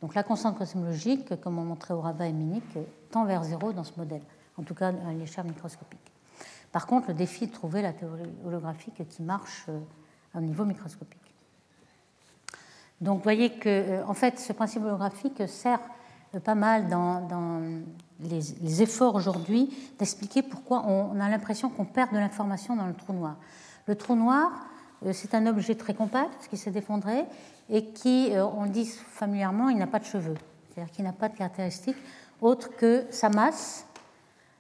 [0.02, 2.64] Donc la constante cosmologique, comme on montrait au rabat et Minich,
[3.12, 4.24] tend vers zéro dans ce modèle,
[4.58, 6.15] en tout cas à l'échelle microscopique.
[6.76, 9.68] Par contre, le défi est de trouver la théorie holographique qui marche
[10.36, 11.34] au niveau microscopique.
[13.00, 15.80] Donc vous voyez que en fait, ce principe holographique sert
[16.44, 17.62] pas mal dans,
[18.20, 23.14] les, efforts aujourd'hui d'expliquer pourquoi on, a l'impression qu'on perd de l'information dans le trou
[23.14, 23.38] noir.
[23.88, 24.52] Le trou noir,
[25.06, 27.24] euh, c'est un objet très compact qui s'est effondré
[27.70, 30.36] et qui, euh, on dit familièrement, il n'a pas de cheveux,
[30.68, 31.96] c'est-à-dire qu'il n'a pas de caractéristiques
[32.42, 33.88] autres que sa masse,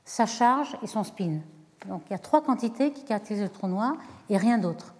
[0.05, 1.41] sa charge et son spin.
[1.87, 3.93] Donc il y a trois quantités qui caractérisent le trou noir
[4.29, 4.93] et rien d'autre.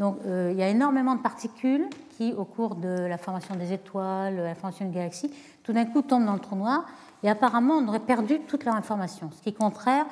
[0.00, 1.86] Donc euh, il y a énormément de particules
[2.16, 5.30] qui, au cours de la formation des étoiles, la formation d'une galaxie,
[5.62, 6.86] tout d'un coup tombent dans le trou noir
[7.22, 10.06] et apparemment on aurait perdu toute leur information, ce qui est contraire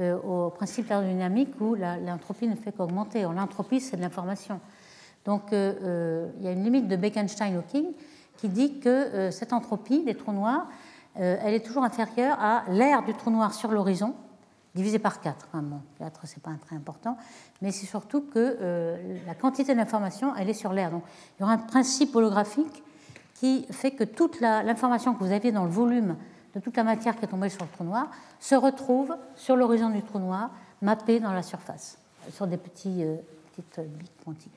[0.00, 3.22] euh, au principe thermodynamique où l'entropie ne fait qu'augmenter.
[3.22, 4.60] L'entropie, c'est de l'information.
[5.26, 7.92] Donc euh, il y a une limite de Bekenstein-Hawking
[8.38, 10.66] qui dit que cette entropie des trous noirs,
[11.14, 14.14] elle est toujours inférieure à l'aire du trou noir sur l'horizon,
[14.74, 15.46] divisé par 4.
[15.48, 17.16] Enfin, bon, 4, c'est pas très important,
[17.62, 20.90] mais c'est surtout que euh, la quantité d'information, elle est sur l'air.
[20.90, 21.04] Donc,
[21.38, 22.82] il y aura un principe holographique
[23.34, 26.16] qui fait que toute l'information que vous aviez dans le volume
[26.54, 28.08] de toute la matière qui est tombée sur le trou noir
[28.38, 30.50] se retrouve sur l'horizon du trou noir,
[30.82, 31.98] mappée dans la surface,
[32.32, 33.16] sur des petits, euh,
[33.50, 34.52] petites bits quantiques.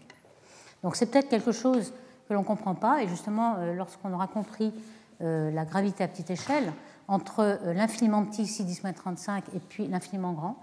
[0.84, 1.94] Donc, c'est peut-être quelque chose
[2.28, 4.74] que l'on ne comprend pas, et justement, euh, lorsqu'on aura compris
[5.20, 6.72] la gravité à petite échelle,
[7.08, 10.58] entre euh, l'infiniment petit, ici 10 mètres 35, et puis l'infiniment grand,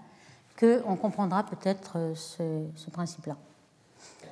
[0.59, 3.35] qu'on comprendra peut-être euh, ce, principe-là.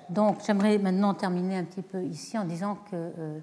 [0.09, 3.39] Donc j'aimerais maintenant terminer un petit peu ici en disant que euh,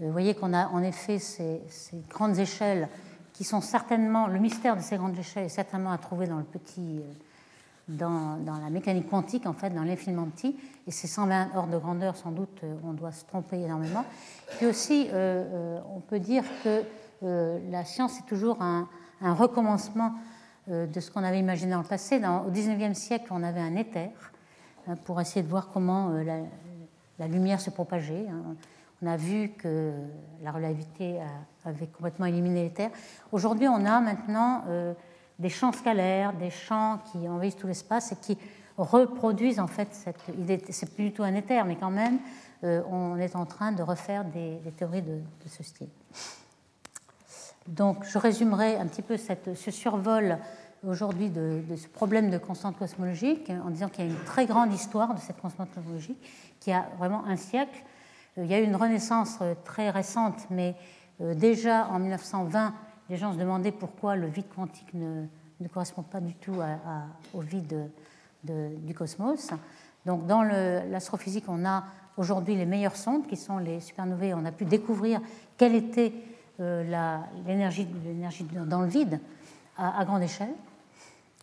[0.00, 1.60] vous voyez qu'on a en effet ces,
[2.08, 2.88] grandes échelles
[3.32, 6.44] qui sont certainement, le mystère de ces grandes échelles est certainement à trouver dans le
[6.44, 7.00] petit,
[7.88, 12.16] dans, la mécanique quantique, en fait, dans l'infiniment petit, et ces 120 ordres de grandeur,
[12.16, 14.04] sans doute, on doit se tromper énormément.
[14.56, 16.82] Puis aussi, on peut dire que
[17.22, 18.88] la science est toujours un,
[19.20, 20.14] recommencement
[20.70, 22.20] euh, de ce qu'on avait imaginé dans le passé.
[22.46, 24.10] au XIXe siècle, on avait un éther
[24.86, 26.42] hein, pour essayer de voir comment euh,
[27.18, 28.26] la, lumière se propageait.
[28.30, 28.54] Hein.
[29.02, 29.92] On a vu que
[30.42, 31.20] la relativité
[31.64, 32.90] avait complètement éliminé l'éther.
[33.30, 34.64] Aujourd'hui, on a maintenant
[35.38, 38.36] des champs scalaires, des champs qui envahissent tout l'espace et qui
[38.76, 40.60] reproduisent en fait cette idée.
[40.70, 42.18] C'est plus du tout un éther, mais quand même,
[42.64, 45.90] on est en train de refaire des, théories de ce style.
[47.68, 50.38] Donc, je résumerai un petit peu ce survol
[50.86, 54.72] aujourd'hui de, ce problème de constante cosmologique en disant qu'il y a une très grande
[54.72, 56.18] histoire de cette constante cosmologique
[56.60, 57.84] qui a vraiment un siècle.
[58.38, 60.76] Euh, il y a eu une renaissance euh, très récente, mais
[61.20, 62.72] euh, déjà en 1920,
[63.10, 65.26] les gens se demandaient pourquoi le vide quantique ne,
[65.70, 66.54] correspond pas du tout
[67.34, 67.90] au vide
[68.44, 69.50] du cosmos.
[70.06, 71.84] Donc, dans l'astrophysique, on a
[72.16, 74.34] aujourd'hui les meilleures sondes qui sont les supernovae.
[74.34, 75.20] On a pu découvrir
[75.56, 76.12] quelle était
[76.58, 77.86] l'énergie
[78.66, 79.20] dans le vide
[79.76, 80.52] à, grande échelle.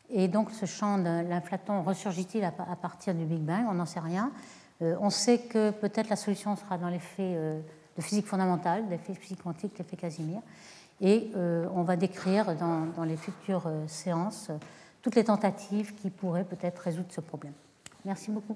[0.09, 3.65] Et donc ce champ de l'inflaton ressurgit-il à, partir du Big Bang?
[3.69, 4.31] On n'en sait rien.
[4.81, 7.59] Euh, on sait que peut-être la solution sera dans l'effet euh,
[7.97, 10.41] de physique fondamentale, l'effet physique quantique, l'effet Casimir.
[11.01, 14.49] Et on va décrire dans, dans les futures séances
[15.01, 17.51] toutes les tentatives qui pourraient peut-être résoudre ce problème.
[18.05, 18.55] Merci beaucoup.